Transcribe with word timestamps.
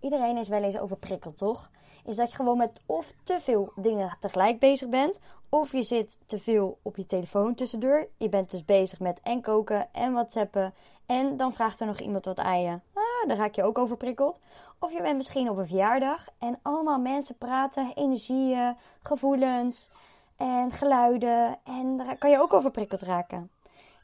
Iedereen 0.00 0.36
is 0.36 0.48
wel 0.48 0.62
eens 0.62 0.78
overprikkeld, 0.78 1.38
toch? 1.38 1.70
Is 2.04 2.16
dat 2.16 2.30
je 2.30 2.36
gewoon 2.36 2.56
met 2.56 2.80
of 2.86 3.12
te 3.22 3.40
veel 3.40 3.72
dingen 3.76 4.16
tegelijk 4.20 4.58
bezig 4.58 4.88
bent, 4.88 5.18
of 5.48 5.72
je 5.72 5.82
zit 5.82 6.18
te 6.26 6.38
veel 6.38 6.78
op 6.82 6.96
je 6.96 7.06
telefoon 7.06 7.54
tussendoor. 7.54 8.08
Je 8.16 8.28
bent 8.28 8.50
dus 8.50 8.64
bezig 8.64 9.00
met 9.00 9.20
en 9.22 9.40
koken 9.40 9.88
en 9.92 10.12
whatsappen. 10.12 10.74
En 11.06 11.36
dan 11.36 11.52
vraagt 11.52 11.80
er 11.80 11.86
nog 11.86 12.00
iemand 12.00 12.24
wat 12.24 12.38
aan 12.38 12.60
je. 12.60 12.78
Ah, 12.94 13.28
dan 13.28 13.36
raak 13.36 13.54
je 13.54 13.62
ook 13.62 13.78
overprikkeld. 13.78 14.40
Of 14.78 14.92
je 14.92 15.02
bent 15.02 15.16
misschien 15.16 15.50
op 15.50 15.56
een 15.56 15.66
verjaardag 15.66 16.28
en 16.38 16.58
allemaal 16.62 16.98
mensen 16.98 17.38
praten, 17.38 17.92
energieën, 17.94 18.76
gevoelens 19.02 19.88
en 20.36 20.70
geluiden. 20.70 21.58
En 21.64 21.96
daar 21.96 22.18
kan 22.18 22.30
je 22.30 22.40
ook 22.40 22.52
overprikkeld 22.52 23.02
raken. 23.02 23.50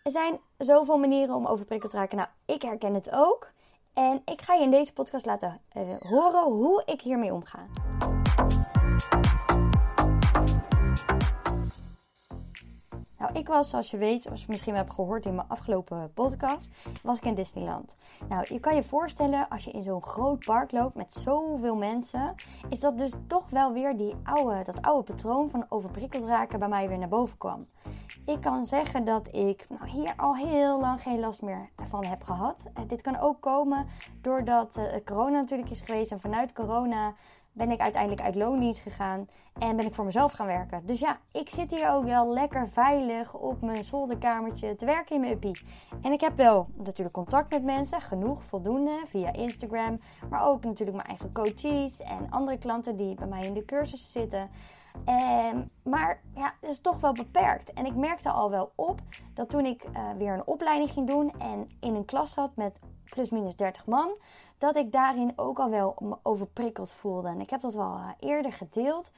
Er 0.03 0.11
zijn 0.11 0.41
zoveel 0.59 0.99
manieren 0.99 1.35
om 1.35 1.47
overprikkeld 1.47 1.91
te 1.91 1.97
raken. 1.97 2.17
Nou, 2.17 2.29
ik 2.45 2.63
herken 2.63 2.95
het 2.95 3.13
ook. 3.13 3.55
En 3.97 4.23
ik 4.25 4.43
ga 4.43 4.55
je 4.55 4.63
in 4.63 4.71
deze 4.71 4.93
podcast 4.93 5.27
laten 5.27 5.61
uh, 5.77 5.83
horen 5.99 6.45
hoe 6.45 6.83
ik 6.85 7.01
hiermee 7.01 7.33
omga. 7.33 7.67
Nou, 13.19 13.33
ik 13.33 13.47
was, 13.47 13.69
zoals 13.69 13.91
je 13.91 13.97
weet, 13.97 14.23
zoals 14.23 14.41
je 14.41 14.47
misschien 14.49 14.75
hebt 14.75 14.93
gehoord 14.93 15.27
in 15.27 15.35
mijn 15.35 15.49
afgelopen 15.49 16.13
podcast, 16.15 16.71
was 17.03 17.17
ik 17.17 17.25
in 17.25 17.35
Disneyland. 17.35 17.95
Nou, 18.29 18.45
je 18.49 18.61
kan 18.61 18.75
je 18.75 18.83
voorstellen, 18.83 19.49
als 19.49 19.65
je 19.65 19.71
in 19.71 19.83
zo'n 19.83 20.03
groot 20.03 20.45
park 20.45 20.73
loopt 20.73 20.95
met 20.95 21.13
zoveel 21.13 21.77
mensen, 21.77 22.35
is 22.69 22.81
dat 22.81 22.99
dus 22.99 23.13
toch 23.27 23.51
wel 23.51 23.73
weer 23.73 23.97
die 23.97 24.15
oude, 24.23 24.63
dat 24.65 24.83
oude 24.83 25.13
patroon 25.13 25.51
van 25.51 25.67
overprikkeld 25.69 26.25
raken 26.25 26.59
bij 26.59 26.69
mij 26.69 26.89
weer 26.89 26.99
naar 26.99 27.09
boven 27.09 27.39
kwam. 27.39 27.61
Ik 28.27 28.41
kan 28.41 28.67
zeggen 28.67 29.05
dat 29.05 29.35
ik 29.35 29.67
nou, 29.69 29.89
hier 29.89 30.13
al 30.17 30.37
heel 30.37 30.81
lang 30.81 31.03
geen 31.03 31.21
last 31.21 31.43
meer 31.43 31.69
van 31.89 32.05
heb 32.05 32.23
gehad. 32.23 32.63
Uh, 32.79 32.89
dit 32.89 33.03
kan 33.03 33.19
ook 33.19 33.41
komen 33.41 33.87
doordat 34.21 34.77
uh, 34.77 34.85
corona 35.05 35.41
natuurlijk 35.41 35.71
is 35.71 35.81
geweest 35.81 36.13
en 36.13 36.21
vanuit 36.21 36.53
corona 36.53 37.15
ben 37.57 37.71
ik 37.71 37.81
uiteindelijk 37.81 38.23
uit 38.23 38.35
loondienst 38.35 38.81
gegaan 38.81 39.29
en 39.59 39.77
ben 39.77 39.87
ik 39.87 39.95
voor 39.95 40.05
mezelf 40.05 40.33
gaan 40.33 40.47
werken. 40.47 40.87
Dus 40.87 41.01
ja, 41.01 41.19
ik 41.33 41.51
zit 41.51 41.71
hier 41.71 41.91
ook 41.91 42.05
wel 42.05 42.33
lekker 42.33 42.69
veilig 42.69 43.35
op 43.35 43.61
mijn 43.61 43.85
zolderkamertje 43.85 44.77
te 44.77 44.85
werken 44.85 45.15
in 45.15 45.21
mijn 45.21 45.33
uppie. 45.33 45.67
En 46.03 46.13
ik 46.13 46.21
heb 46.21 46.37
wel 46.37 46.67
natuurlijk 46.75 47.15
contact 47.15 47.51
met 47.51 47.65
mensen, 47.65 48.01
genoeg, 48.01 48.45
voldoende, 48.45 49.03
via 49.05 49.33
Instagram. 49.33 49.99
Maar 50.31 50.47
ook 50.47 50.65
natuurlijk 50.65 50.97
mijn 50.97 51.09
eigen 51.09 51.33
coaches 51.33 52.01
en 52.01 52.31
andere 52.31 52.59
klanten 52.59 52.97
die 52.97 53.15
bij 53.15 53.27
mij 53.27 53.43
in 53.43 53.55
de 53.55 53.65
cursussen 53.65 54.11
zitten. 54.11 54.51
Um, 55.53 55.69
maar 55.83 56.21
ja, 56.35 56.55
het 56.61 56.71
is 56.71 56.81
toch 56.81 57.01
wel 57.01 57.13
beperkt. 57.13 57.73
En 57.73 57.87
ik 57.87 57.95
merkte 57.95 58.31
al 58.31 58.51
wel 58.51 58.73
op 58.75 59.01
dat 59.35 59.49
toen 59.49 59.65
ik 59.65 59.85
uh, 59.85 60.11
weer 60.19 60.33
een 60.33 60.47
opleiding 60.47 60.91
ging 60.91 61.09
doen 61.09 61.33
en 61.39 61.69
in 61.81 61.95
een 61.95 62.05
klas 62.05 62.33
zat 62.33 62.57
met 62.57 62.79
plus 63.11 63.31
minus 63.31 63.57
30 63.57 63.87
man, 63.87 64.11
dat 64.59 64.77
ik 64.77 64.93
daarin 64.93 65.33
ook 65.37 65.59
al 65.59 65.71
wel 65.71 65.97
me 65.99 66.17
overprikkeld 66.23 66.91
voelde. 66.91 67.29
En 67.29 67.41
ik 67.41 67.51
heb 67.51 67.61
dat 67.61 67.75
wel 67.75 67.97
uh, 67.97 68.09
eerder 68.21 68.53
gedeeld. 68.53 69.11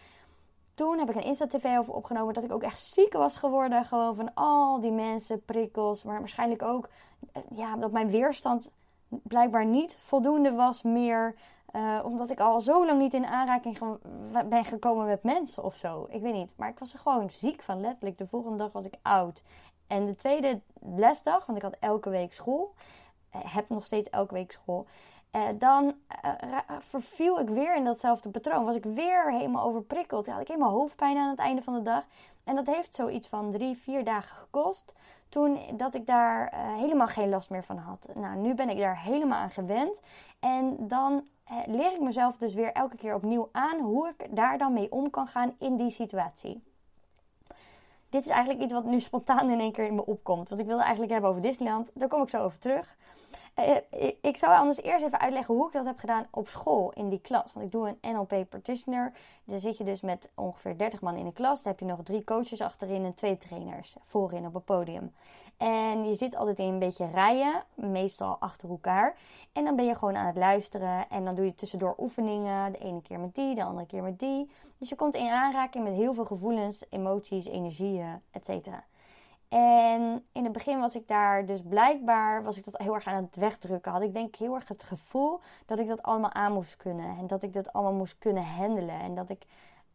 Toen 0.75 0.99
heb 0.99 1.11
ik 1.11 1.17
een 1.17 1.23
Insta-TV 1.23 1.79
over 1.79 1.95
opgenomen 1.95 2.35
dat 2.35 2.45
ik 2.45 2.53
ook 2.53 2.63
echt 2.63 2.81
ziek 2.81 3.13
was 3.13 3.37
geworden. 3.37 3.85
Gewoon 3.85 4.15
van 4.15 4.35
al 4.35 4.81
die 4.81 4.91
mensen, 4.91 5.45
prikkels. 5.45 6.03
Maar 6.03 6.19
waarschijnlijk 6.19 6.63
ook 6.63 6.89
uh, 7.37 7.43
ja, 7.59 7.77
dat 7.77 7.93
mijn 7.93 8.11
weerstand 8.11 8.71
blijkbaar 9.09 9.67
niet 9.67 9.97
voldoende 9.99 10.53
was 10.53 10.83
meer. 10.83 11.35
Uh, 11.73 12.01
omdat 12.05 12.31
ik 12.31 12.41
al 12.41 12.61
zo 12.61 12.87
lang 12.87 12.99
niet 12.99 13.15
in 13.15 13.27
aanraking 13.27 13.79
ben 14.49 14.65
gekomen 14.65 15.07
met 15.07 15.23
mensen 15.23 15.65
of 15.65 15.75
zo. 15.75 16.07
Ik 16.11 16.23
weet 16.23 16.33
niet. 16.33 16.51
Maar 16.57 16.69
ik 16.69 16.79
was 16.79 16.93
er 16.93 16.99
gewoon 16.99 17.31
ziek 17.31 17.63
van. 17.63 17.81
Letterlijk. 17.81 18.19
De 18.19 18.27
volgende 18.27 18.57
dag 18.57 18.73
was 18.73 18.85
ik 18.85 18.95
oud. 19.03 19.43
En 19.87 20.07
de 20.07 20.15
tweede 20.15 20.61
lesdag, 20.81 21.47
want 21.47 21.59
ik 21.59 21.65
had 21.65 21.77
elke 21.81 22.11
week 22.11 22.33
school. 22.33 22.75
Heb 23.31 23.69
nog 23.69 23.85
steeds 23.85 24.11
elke 24.11 24.35
week 24.35 24.53
school. 24.53 24.87
Uh, 25.33 25.43
dan 25.55 25.95
uh, 26.25 26.59
verviel 26.79 27.41
ik 27.41 27.49
weer 27.49 27.77
in 27.77 27.85
datzelfde 27.85 28.29
patroon. 28.29 28.65
Was 28.65 28.77
ik 28.77 28.85
weer 28.85 29.33
helemaal 29.33 29.65
overprikkeld. 29.65 30.27
Had 30.27 30.41
ik 30.41 30.49
helemaal 30.49 30.73
hoofdpijn 30.73 31.17
aan 31.17 31.31
het 31.31 31.39
einde 31.39 31.63
van 31.63 31.75
de 31.75 31.83
dag. 31.83 32.05
En 32.45 32.55
dat 32.55 32.67
heeft 32.67 32.95
zoiets 32.95 33.29
van 33.29 33.51
drie, 33.51 33.77
vier 33.77 34.05
dagen 34.05 34.37
gekost. 34.37 34.93
Toen 35.29 35.59
dat 35.77 35.95
ik 35.95 36.07
daar 36.07 36.55
helemaal 36.55 37.07
geen 37.07 37.29
last 37.29 37.51
meer 37.51 37.65
van 37.65 37.77
had. 37.77 38.09
Nou, 38.15 38.37
nu 38.37 38.55
ben 38.55 38.69
ik 38.69 38.79
daar 38.79 39.03
helemaal 39.03 39.39
aan 39.39 39.51
gewend. 39.51 40.01
En 40.41 40.77
dan 40.79 41.25
leer 41.67 41.93
ik 41.93 42.01
mezelf 42.01 42.37
dus 42.37 42.55
weer 42.55 42.73
elke 42.73 42.97
keer 42.97 43.15
opnieuw 43.15 43.49
aan 43.53 43.79
hoe 43.79 44.09
ik 44.09 44.37
daar 44.37 44.59
dan 44.59 44.73
mee 44.73 44.93
om 44.93 45.11
kan 45.11 45.27
gaan 45.27 45.55
in 45.59 45.77
die 45.77 45.91
situatie. 45.91 46.63
Dit 48.11 48.25
is 48.25 48.31
eigenlijk 48.31 48.63
iets 48.63 48.73
wat 48.73 48.85
nu 48.85 49.01
spontaan 49.01 49.51
in 49.51 49.61
één 49.61 49.73
keer 49.73 49.85
in 49.85 49.95
me 49.95 50.07
opkomt. 50.07 50.49
Want 50.49 50.61
ik 50.61 50.67
wilde 50.67 50.83
eigenlijk 50.83 51.13
hebben 51.13 51.31
over 51.31 51.43
Disneyland. 51.43 51.91
Daar 51.95 52.09
kom 52.09 52.23
ik 52.23 52.29
zo 52.29 52.43
over 52.43 52.59
terug. 52.59 52.97
Uh, 53.59 54.13
ik 54.21 54.37
zou 54.37 54.57
anders 54.57 54.83
eerst 54.83 55.05
even 55.05 55.21
uitleggen 55.21 55.55
hoe 55.55 55.67
ik 55.67 55.73
dat 55.73 55.85
heb 55.85 55.99
gedaan 55.99 56.27
op 56.31 56.49
school 56.49 56.93
in 56.95 57.09
die 57.09 57.21
klas. 57.21 57.53
Want 57.53 57.67
ik 57.67 57.73
doe 57.73 57.97
een 58.01 58.13
NLP 58.13 58.49
practitioner. 58.49 59.13
Daar 59.45 59.59
zit 59.59 59.77
je 59.77 59.85
dus 59.85 60.01
met 60.01 60.31
ongeveer 60.35 60.79
30 60.79 61.01
man 61.01 61.17
in 61.17 61.25
de 61.25 61.33
klas. 61.33 61.63
Dan 61.63 61.73
heb 61.73 61.81
je 61.81 61.87
nog 61.87 62.03
drie 62.03 62.25
coaches 62.25 62.61
achterin 62.61 63.05
en 63.05 63.15
twee 63.15 63.37
trainers 63.37 63.97
voorin 64.05 64.47
op 64.47 64.55
het 64.55 64.65
podium. 64.65 65.13
En 65.57 66.09
je 66.09 66.15
zit 66.15 66.37
altijd 66.37 66.59
in 66.59 66.69
een 66.69 66.79
beetje 66.79 67.11
rijen, 67.11 67.65
meestal 67.75 68.37
achter 68.41 68.69
elkaar. 68.69 69.17
En 69.53 69.65
dan 69.65 69.77
ben 69.77 69.85
je 69.85 69.95
gewoon 69.95 70.17
aan 70.17 70.27
het 70.27 70.37
luisteren. 70.37 71.11
En 71.11 71.25
dan 71.25 71.35
doe 71.35 71.45
je 71.45 71.55
tussendoor 71.55 71.95
oefeningen. 71.99 72.73
De 72.73 72.79
ene 72.79 73.03
keer 73.03 73.21
met 73.21 73.35
die, 73.35 73.55
de 73.55 73.65
andere 73.65 73.87
keer 73.87 74.03
met 74.03 74.19
die. 74.19 74.51
Dus 74.79 74.89
je 74.89 74.97
komt 74.97 75.15
in 75.15 75.31
aanraking 75.31 75.85
met 75.85 75.95
heel 75.95 76.15
veel 76.15 76.25
gevoelens, 76.25 76.85
emoties, 76.91 77.47
energieën, 77.47 78.21
etc. 78.31 78.69
En 79.49 80.27
in 80.33 80.45
het 80.45 80.53
begin 80.53 80.81
was 80.81 80.95
ik 80.95 81.09
daar 81.09 81.47
dus 81.47 81.63
blijkbaar 81.63 82.43
was 82.43 82.57
ik 82.57 82.65
dat 82.65 82.79
heel 82.79 82.95
erg 82.95 83.07
aan 83.07 83.23
het 83.25 83.37
wegdrukken. 83.37 83.93
Had 83.93 84.03
ik 84.03 84.15
denk 84.15 84.37
heel 84.37 84.55
erg 84.55 84.69
het 84.69 84.83
gevoel 84.83 85.41
dat 85.67 85.79
ik 85.79 85.89
dat 85.89 86.03
allemaal 86.03 86.33
aan 86.33 86.53
moest 86.53 86.77
kunnen. 86.77 87.19
En 87.19 87.27
dat 87.27 87.43
ik 87.43 87.53
dat 87.53 87.73
allemaal 87.73 87.93
moest 87.93 88.19
kunnen 88.19 88.45
handelen. 88.45 89.01
En 89.01 89.15
dat 89.15 89.29
ik 89.29 89.43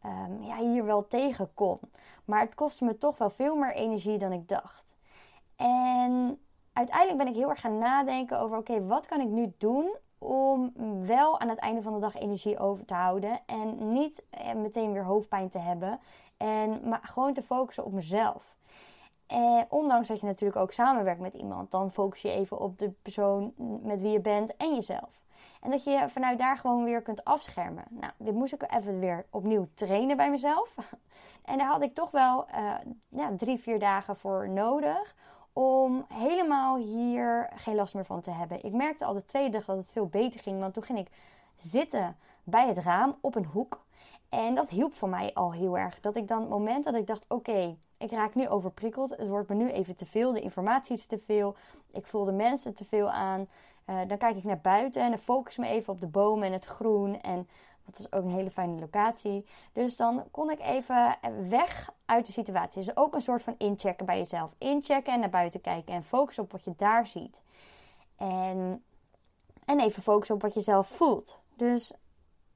um, 0.04 0.42
ja, 0.42 0.56
hier 0.56 0.84
wel 0.84 1.06
tegen 1.06 1.54
kon. 1.54 1.78
Maar 2.24 2.40
het 2.40 2.54
kostte 2.54 2.84
me 2.84 2.98
toch 2.98 3.18
wel 3.18 3.30
veel 3.30 3.56
meer 3.56 3.74
energie 3.74 4.18
dan 4.18 4.32
ik 4.32 4.48
dacht. 4.48 4.96
En 5.56 6.40
uiteindelijk 6.72 7.18
ben 7.18 7.28
ik 7.28 7.34
heel 7.34 7.50
erg 7.50 7.60
gaan 7.60 7.78
nadenken 7.78 8.40
over: 8.40 8.58
oké, 8.58 8.86
wat 8.86 9.06
kan 9.06 9.20
ik 9.20 9.28
nu 9.28 9.52
doen 9.58 9.96
om 10.18 10.72
wel 11.06 11.40
aan 11.40 11.48
het 11.48 11.58
einde 11.58 11.82
van 11.82 11.92
de 11.92 12.00
dag 12.00 12.16
energie 12.16 12.58
over 12.58 12.84
te 12.84 12.94
houden. 12.94 13.40
En 13.46 13.92
niet 13.92 14.22
eh, 14.30 14.54
meteen 14.54 14.92
weer 14.92 15.04
hoofdpijn 15.04 15.48
te 15.48 15.58
hebben. 15.58 16.00
En 16.36 16.88
maar 16.88 17.00
gewoon 17.02 17.32
te 17.32 17.42
focussen 17.42 17.84
op 17.84 17.92
mezelf. 17.92 18.56
En 19.26 19.66
ondanks 19.68 20.08
dat 20.08 20.20
je 20.20 20.26
natuurlijk 20.26 20.60
ook 20.60 20.72
samenwerkt 20.72 21.20
met 21.20 21.34
iemand, 21.34 21.70
dan 21.70 21.90
focus 21.90 22.22
je 22.22 22.30
even 22.30 22.58
op 22.58 22.78
de 22.78 22.90
persoon 23.02 23.52
met 23.82 24.00
wie 24.00 24.10
je 24.10 24.20
bent 24.20 24.56
en 24.56 24.74
jezelf. 24.74 25.22
En 25.60 25.70
dat 25.70 25.84
je 25.84 26.04
vanuit 26.08 26.38
daar 26.38 26.56
gewoon 26.56 26.84
weer 26.84 27.02
kunt 27.02 27.24
afschermen. 27.24 27.84
Nou, 27.88 28.12
dit 28.16 28.34
moest 28.34 28.52
ik 28.52 28.72
even 28.74 28.98
weer 28.98 29.26
opnieuw 29.30 29.68
trainen 29.74 30.16
bij 30.16 30.30
mezelf. 30.30 30.74
En 31.44 31.58
daar 31.58 31.66
had 31.66 31.82
ik 31.82 31.94
toch 31.94 32.10
wel 32.10 32.46
uh, 32.54 32.74
ja, 33.08 33.30
drie, 33.36 33.58
vier 33.58 33.78
dagen 33.78 34.16
voor 34.16 34.48
nodig 34.48 35.14
om 35.52 36.04
helemaal 36.08 36.76
hier 36.76 37.50
geen 37.54 37.74
last 37.74 37.94
meer 37.94 38.04
van 38.04 38.20
te 38.20 38.30
hebben. 38.30 38.64
Ik 38.64 38.72
merkte 38.72 39.04
al 39.04 39.14
de 39.14 39.24
tweede 39.24 39.50
dag 39.50 39.64
dat 39.64 39.76
het 39.76 39.90
veel 39.90 40.06
beter 40.06 40.40
ging, 40.40 40.60
want 40.60 40.74
toen 40.74 40.82
ging 40.82 40.98
ik 40.98 41.10
zitten 41.56 42.16
bij 42.44 42.66
het 42.68 42.78
raam 42.78 43.16
op 43.20 43.34
een 43.34 43.44
hoek. 43.44 43.84
En 44.28 44.54
dat 44.54 44.68
hielp 44.68 44.94
voor 44.94 45.08
mij 45.08 45.34
al 45.34 45.52
heel 45.52 45.78
erg. 45.78 46.00
Dat 46.00 46.16
ik 46.16 46.28
dan 46.28 46.40
het 46.40 46.48
moment 46.48 46.84
dat 46.84 46.94
ik 46.94 47.06
dacht: 47.06 47.24
oké, 47.28 47.76
ik 48.04 48.10
raak 48.10 48.34
nu 48.34 48.48
overprikkeld. 48.48 49.10
Het 49.10 49.28
wordt 49.28 49.48
me 49.48 49.54
nu 49.54 49.70
even 49.70 49.96
te 49.96 50.06
veel. 50.06 50.32
De 50.32 50.40
informatie 50.40 50.96
is 50.96 51.06
te 51.06 51.18
veel. 51.18 51.56
Ik 51.92 52.06
voel 52.06 52.24
de 52.24 52.32
mensen 52.32 52.74
te 52.74 52.84
veel 52.84 53.10
aan. 53.10 53.48
Uh, 53.86 54.00
dan 54.08 54.18
kijk 54.18 54.36
ik 54.36 54.44
naar 54.44 54.60
buiten 54.60 55.02
en 55.02 55.10
dan 55.10 55.18
focus 55.18 55.56
me 55.56 55.66
even 55.66 55.92
op 55.92 56.00
de 56.00 56.06
bomen 56.06 56.46
en 56.46 56.52
het 56.52 56.64
groen. 56.64 57.20
En 57.20 57.48
dat 57.84 57.98
was 57.98 58.12
ook 58.12 58.24
een 58.24 58.34
hele 58.34 58.50
fijne 58.50 58.80
locatie. 58.80 59.46
Dus 59.72 59.96
dan 59.96 60.24
kon 60.30 60.50
ik 60.50 60.60
even 60.60 61.18
weg 61.48 61.92
uit 62.04 62.26
de 62.26 62.32
situatie. 62.32 62.84
Dus 62.84 62.96
ook 62.96 63.14
een 63.14 63.20
soort 63.20 63.42
van 63.42 63.54
inchecken 63.58 64.06
bij 64.06 64.18
jezelf. 64.18 64.54
Inchecken 64.58 65.12
en 65.12 65.20
naar 65.20 65.30
buiten 65.30 65.60
kijken. 65.60 65.94
En 65.94 66.04
focus 66.04 66.38
op 66.38 66.52
wat 66.52 66.64
je 66.64 66.74
daar 66.76 67.06
ziet. 67.06 67.42
En, 68.16 68.84
en 69.64 69.80
even 69.80 70.02
focussen 70.02 70.34
op 70.34 70.42
wat 70.42 70.54
je 70.54 70.60
zelf 70.60 70.86
voelt. 70.86 71.38
Dus 71.54 71.92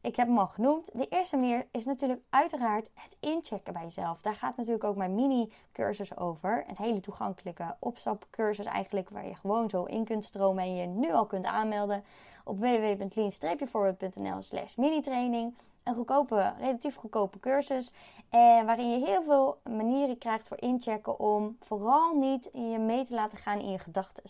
ik 0.01 0.17
heb 0.17 0.27
hem 0.27 0.39
al 0.39 0.47
genoemd. 0.47 0.91
De 0.93 1.09
eerste 1.09 1.37
manier 1.37 1.67
is 1.71 1.85
natuurlijk 1.85 2.21
uiteraard 2.31 2.91
het 2.95 3.17
inchecken 3.21 3.73
bij 3.73 3.83
jezelf. 3.83 4.21
Daar 4.21 4.35
gaat 4.35 4.57
natuurlijk 4.57 4.85
ook 4.85 4.97
mijn 4.97 5.15
mini-cursus 5.15 6.17
over. 6.17 6.65
Een 6.69 6.77
hele 6.77 7.01
toegankelijke 7.01 7.77
opstapcursus 7.79 8.67
eigenlijk, 8.67 9.11
waar 9.11 9.27
je 9.27 9.35
gewoon 9.35 9.71
zo 9.71 9.85
in 9.85 10.05
kunt 10.05 10.25
stromen 10.25 10.63
en 10.65 10.77
je 10.77 10.87
nu 10.87 11.13
al 11.13 11.27
kunt 11.27 11.47
aanmelden 11.47 12.05
op 12.45 12.59
www.lean-forward.nl 12.59 14.43
slash 14.43 14.75
mini-training. 14.75 15.55
Een 15.83 15.95
goedkope, 15.95 16.53
relatief 16.59 16.95
goedkope 16.95 17.41
cursus. 17.41 17.93
En 18.29 18.67
waarin 18.67 18.91
je 18.91 19.07
heel 19.07 19.23
veel 19.23 19.61
manieren 19.71 20.19
krijgt 20.19 20.49
voor 20.49 20.61
inchecken 20.61 21.19
om 21.19 21.57
vooral 21.61 22.15
niet 22.15 22.49
je 22.53 22.79
mee 22.79 23.05
te 23.05 23.15
laten 23.15 23.39
gaan 23.39 23.59
in 23.59 23.71
je 23.71 23.79
gedachten. 23.79 24.25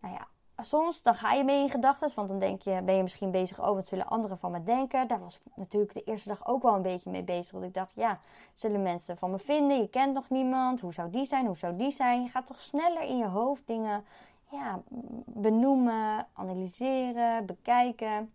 Nou 0.00 0.14
ja, 0.14 0.26
soms 0.56 1.02
dan 1.02 1.14
ga 1.14 1.32
je 1.32 1.44
mee 1.44 1.62
in 1.62 1.70
gedachten, 1.70 2.10
want 2.14 2.28
dan 2.28 2.38
denk 2.38 2.62
je, 2.62 2.82
ben 2.82 2.94
je 2.94 3.02
misschien 3.02 3.30
bezig 3.30 3.60
over 3.60 3.74
wat 3.74 3.86
zullen 3.86 4.06
anderen 4.06 4.38
van 4.38 4.50
me 4.50 4.62
denken. 4.62 5.08
Daar 5.08 5.20
was 5.20 5.36
ik 5.36 5.56
natuurlijk 5.56 5.94
de 5.94 6.02
eerste 6.02 6.28
dag 6.28 6.46
ook 6.46 6.62
wel 6.62 6.74
een 6.74 6.82
beetje 6.82 7.10
mee 7.10 7.22
bezig. 7.22 7.52
Want 7.52 7.64
ik 7.64 7.74
dacht, 7.74 7.94
ja, 7.94 8.18
zullen 8.54 8.82
mensen 8.82 9.16
van 9.16 9.30
me 9.30 9.38
vinden? 9.38 9.78
Je 9.78 9.88
kent 9.88 10.14
nog 10.14 10.28
niemand. 10.28 10.80
Hoe 10.80 10.92
zou 10.92 11.10
die 11.10 11.24
zijn? 11.24 11.46
Hoe 11.46 11.56
zou 11.56 11.76
die 11.76 11.90
zijn? 11.90 12.22
Je 12.22 12.28
gaat 12.28 12.46
toch 12.46 12.60
sneller 12.60 13.02
in 13.02 13.16
je 13.16 13.26
hoofd 13.26 13.66
dingen 13.66 14.04
ja, 14.50 14.80
benoemen, 15.26 16.26
analyseren, 16.32 17.46
bekijken. 17.46 18.32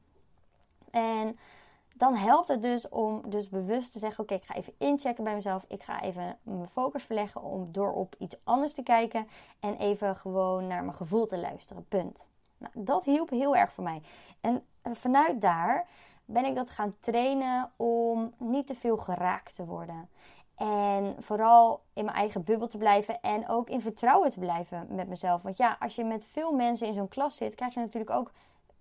En 0.91 1.37
dan 1.99 2.15
helpt 2.15 2.47
het 2.47 2.61
dus 2.61 2.89
om 2.89 3.21
dus 3.25 3.49
bewust 3.49 3.91
te 3.91 3.99
zeggen: 3.99 4.23
Oké, 4.23 4.33
ik 4.33 4.43
ga 4.43 4.53
even 4.53 4.73
inchecken 4.77 5.23
bij 5.23 5.33
mezelf. 5.33 5.65
Ik 5.67 5.83
ga 5.83 6.01
even 6.01 6.37
mijn 6.43 6.67
focus 6.67 7.03
verleggen 7.03 7.41
om 7.43 7.71
door 7.71 7.93
op 7.93 8.15
iets 8.17 8.35
anders 8.43 8.73
te 8.73 8.83
kijken. 8.83 9.27
En 9.59 9.77
even 9.77 10.15
gewoon 10.15 10.67
naar 10.67 10.83
mijn 10.83 10.95
gevoel 10.95 11.25
te 11.25 11.37
luisteren. 11.37 11.85
Punt. 11.87 12.25
Nou, 12.57 12.73
dat 12.75 13.03
hielp 13.03 13.29
heel 13.29 13.55
erg 13.55 13.71
voor 13.71 13.83
mij. 13.83 14.01
En 14.41 14.63
vanuit 14.93 15.41
daar 15.41 15.87
ben 16.25 16.45
ik 16.45 16.55
dat 16.55 16.69
gaan 16.69 16.95
trainen 16.99 17.71
om 17.75 18.33
niet 18.37 18.67
te 18.67 18.75
veel 18.75 18.97
geraakt 18.97 19.55
te 19.55 19.65
worden. 19.65 20.09
En 20.55 21.15
vooral 21.19 21.81
in 21.93 22.05
mijn 22.05 22.17
eigen 22.17 22.43
bubbel 22.43 22.67
te 22.67 22.77
blijven 22.77 23.21
en 23.21 23.49
ook 23.49 23.69
in 23.69 23.81
vertrouwen 23.81 24.31
te 24.31 24.39
blijven 24.39 24.87
met 24.89 25.07
mezelf. 25.07 25.41
Want 25.41 25.57
ja, 25.57 25.77
als 25.79 25.95
je 25.95 26.03
met 26.03 26.25
veel 26.25 26.51
mensen 26.51 26.87
in 26.87 26.93
zo'n 26.93 27.07
klas 27.07 27.35
zit, 27.35 27.55
krijg 27.55 27.73
je 27.73 27.79
natuurlijk 27.79 28.11
ook 28.11 28.31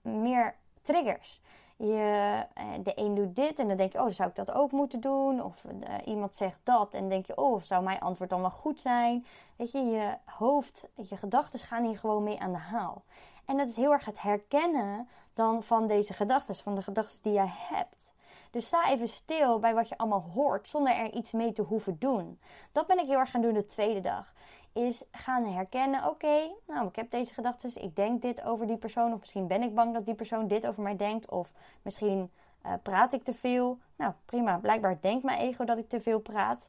meer 0.03 0.55
triggers. 0.83 1.41
Je, 1.79 2.45
eh, 2.55 2.65
de 2.83 2.93
een 2.95 3.15
doet 3.15 3.37
dit 3.37 3.59
en 3.59 3.69
dan 3.69 3.77
denk 3.77 3.93
je, 3.93 4.01
oh, 4.01 4.11
zou 4.11 4.29
ik 4.29 4.35
dat 4.35 4.53
ook 4.53 4.73
moeten 4.73 5.01
doen. 5.01 5.45
Of 5.45 5.65
uh, 5.65 5.95
iemand 6.05 6.37
zegt 6.37 6.61
dat 6.63 6.95
en 6.95 7.09
denk 7.09 7.27
je, 7.27 7.37
oh, 7.37 7.63
zou 7.63 7.83
mijn 7.83 8.01
antwoord 8.01 8.31
dan 8.31 8.41
wel 8.41 8.51
goed 8.51 8.81
zijn? 8.81 9.27
Weet 9.57 9.73
je, 9.73 9.79
je 9.79 10.15
hoofd, 10.25 10.89
je 10.95 11.17
gedachten 11.17 11.59
gaan 11.59 11.85
hier 11.85 11.99
gewoon 11.99 12.23
mee 12.23 12.41
aan 12.41 12.53
de 12.53 12.59
haal. 12.59 13.03
En 13.45 13.57
dat 13.57 13.69
is 13.69 13.77
heel 13.77 13.93
erg 13.93 14.05
het 14.05 14.23
herkennen 14.23 15.09
dan 15.35 15.63
van 15.63 15.87
deze 15.87 16.13
gedachten, 16.13 16.55
van 16.55 16.75
de 16.75 16.83
gedachten 16.83 17.23
die 17.23 17.33
jij 17.33 17.53
hebt. 17.53 18.15
Dus 18.51 18.67
sta 18.67 18.91
even 18.91 19.09
stil 19.09 19.59
bij 19.59 19.75
wat 19.75 19.89
je 19.89 19.99
allemaal 19.99 20.31
hoort, 20.35 20.69
zonder 20.69 20.95
er 20.95 21.13
iets 21.13 21.33
mee 21.33 21.53
te 21.53 21.63
hoeven 21.63 21.99
doen. 21.99 22.39
Dat 22.73 22.87
ben 22.87 22.99
ik 22.99 23.07
heel 23.07 23.19
erg 23.19 23.31
gaan 23.31 23.43
doen 23.43 23.53
de 23.53 23.67
tweede 23.67 24.01
dag. 24.01 24.33
Is 24.79 25.03
gaan 25.11 25.45
herkennen, 25.45 26.09
oké, 26.09 26.51
nou 26.67 26.89
ik 26.89 26.97
heb 26.97 27.11
deze 27.11 27.35
gedachten, 27.35 27.83
ik 27.83 27.97
denk 27.97 28.23
dit 28.23 28.43
over 28.43 28.67
die 28.67 28.77
persoon. 28.77 29.13
Of 29.13 29.21
misschien 29.21 29.47
ben 29.47 29.63
ik 29.63 29.75
bang 29.75 29.95
dat 29.95 30.05
die 30.05 30.15
persoon 30.15 30.49
dit 30.49 30.67
over 30.67 30.83
mij 30.83 30.97
denkt. 30.97 31.31
Of 31.31 31.53
misschien 31.83 32.31
uh, 32.67 32.73
praat 32.83 33.13
ik 33.13 33.23
te 33.23 33.33
veel. 33.33 33.79
Nou 33.97 34.13
prima, 34.25 34.59
blijkbaar 34.59 34.99
denkt 35.01 35.25
mijn 35.25 35.41
ego 35.41 35.65
dat 35.65 35.79
ik 35.79 35.89
te 35.89 36.01
veel 36.01 36.21
praat. 36.21 36.69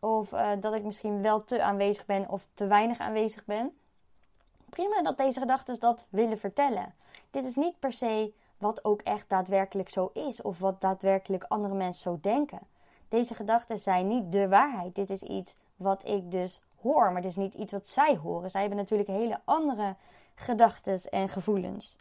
Of 0.00 0.32
uh, 0.32 0.50
dat 0.60 0.74
ik 0.74 0.84
misschien 0.84 1.22
wel 1.22 1.44
te 1.44 1.62
aanwezig 1.62 2.06
ben 2.06 2.28
of 2.28 2.48
te 2.54 2.66
weinig 2.66 2.98
aanwezig 2.98 3.44
ben. 3.44 3.76
Prima 4.70 5.02
dat 5.02 5.16
deze 5.16 5.40
gedachten 5.40 5.80
dat 5.80 6.06
willen 6.08 6.38
vertellen. 6.38 6.94
Dit 7.30 7.46
is 7.46 7.54
niet 7.54 7.78
per 7.78 7.92
se 7.92 8.32
wat 8.58 8.84
ook 8.84 9.00
echt 9.00 9.28
daadwerkelijk 9.28 9.88
zo 9.88 10.10
is 10.12 10.42
of 10.42 10.58
wat 10.58 10.80
daadwerkelijk 10.80 11.44
andere 11.48 11.74
mensen 11.74 12.02
zo 12.02 12.18
denken. 12.20 12.60
Deze 13.08 13.34
gedachten 13.34 13.78
zijn 13.78 14.08
niet 14.08 14.32
de 14.32 14.48
waarheid. 14.48 14.94
Dit 14.94 15.10
is 15.10 15.22
iets 15.22 15.54
wat 15.76 16.08
ik 16.08 16.30
dus 16.30 16.60
hoor, 16.84 17.12
maar 17.12 17.24
is 17.24 17.36
niet 17.36 17.54
iets 17.54 17.72
wat 17.72 17.88
zij 17.88 18.16
horen. 18.16 18.50
Zij 18.50 18.60
hebben 18.60 18.78
natuurlijk 18.78 19.08
hele 19.08 19.40
andere 19.44 19.94
gedachten 20.34 21.00
en 21.10 21.28
gevoelens. 21.28 21.96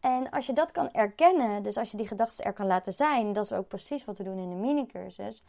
En 0.00 0.30
als 0.30 0.46
je 0.46 0.52
dat 0.52 0.72
kan 0.72 0.92
erkennen, 0.92 1.62
dus 1.62 1.76
als 1.76 1.90
je 1.90 1.96
die 1.96 2.06
gedachten 2.06 2.44
er 2.44 2.52
kan 2.52 2.66
laten 2.66 2.92
zijn, 2.92 3.32
dat 3.32 3.44
is 3.44 3.52
ook 3.52 3.68
precies 3.68 4.04
wat 4.04 4.18
we 4.18 4.24
doen 4.24 4.38
in 4.38 4.48
de 4.48 4.56
mini-cursus, 4.56 5.44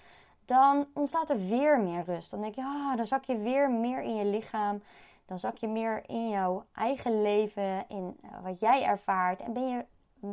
dan 0.46 0.88
ontstaat 0.94 1.30
er 1.30 1.48
weer 1.48 1.80
meer 1.80 2.04
rust. 2.04 2.32
Dan 2.32 2.42
denk 2.42 2.56
je, 2.56 2.62
ah, 2.62 2.96
dan 2.96 3.06
zak 3.06 3.24
je 3.24 3.38
weer 3.38 3.72
meer 3.72 4.02
in 4.02 4.16
je 4.16 4.26
lichaam. 4.26 4.82
Dan 5.26 5.40
zak 5.40 5.58
je 5.58 5.68
meer 5.68 6.04
in 6.08 6.30
jouw 6.30 6.66
eigen 6.74 7.22
leven, 7.22 7.86
in 7.88 8.18
eh, 8.22 8.30
wat 8.44 8.60
jij 8.60 8.84
ervaart. 8.84 9.40
En 9.40 9.54
ben 9.54 9.68
je 9.70 9.86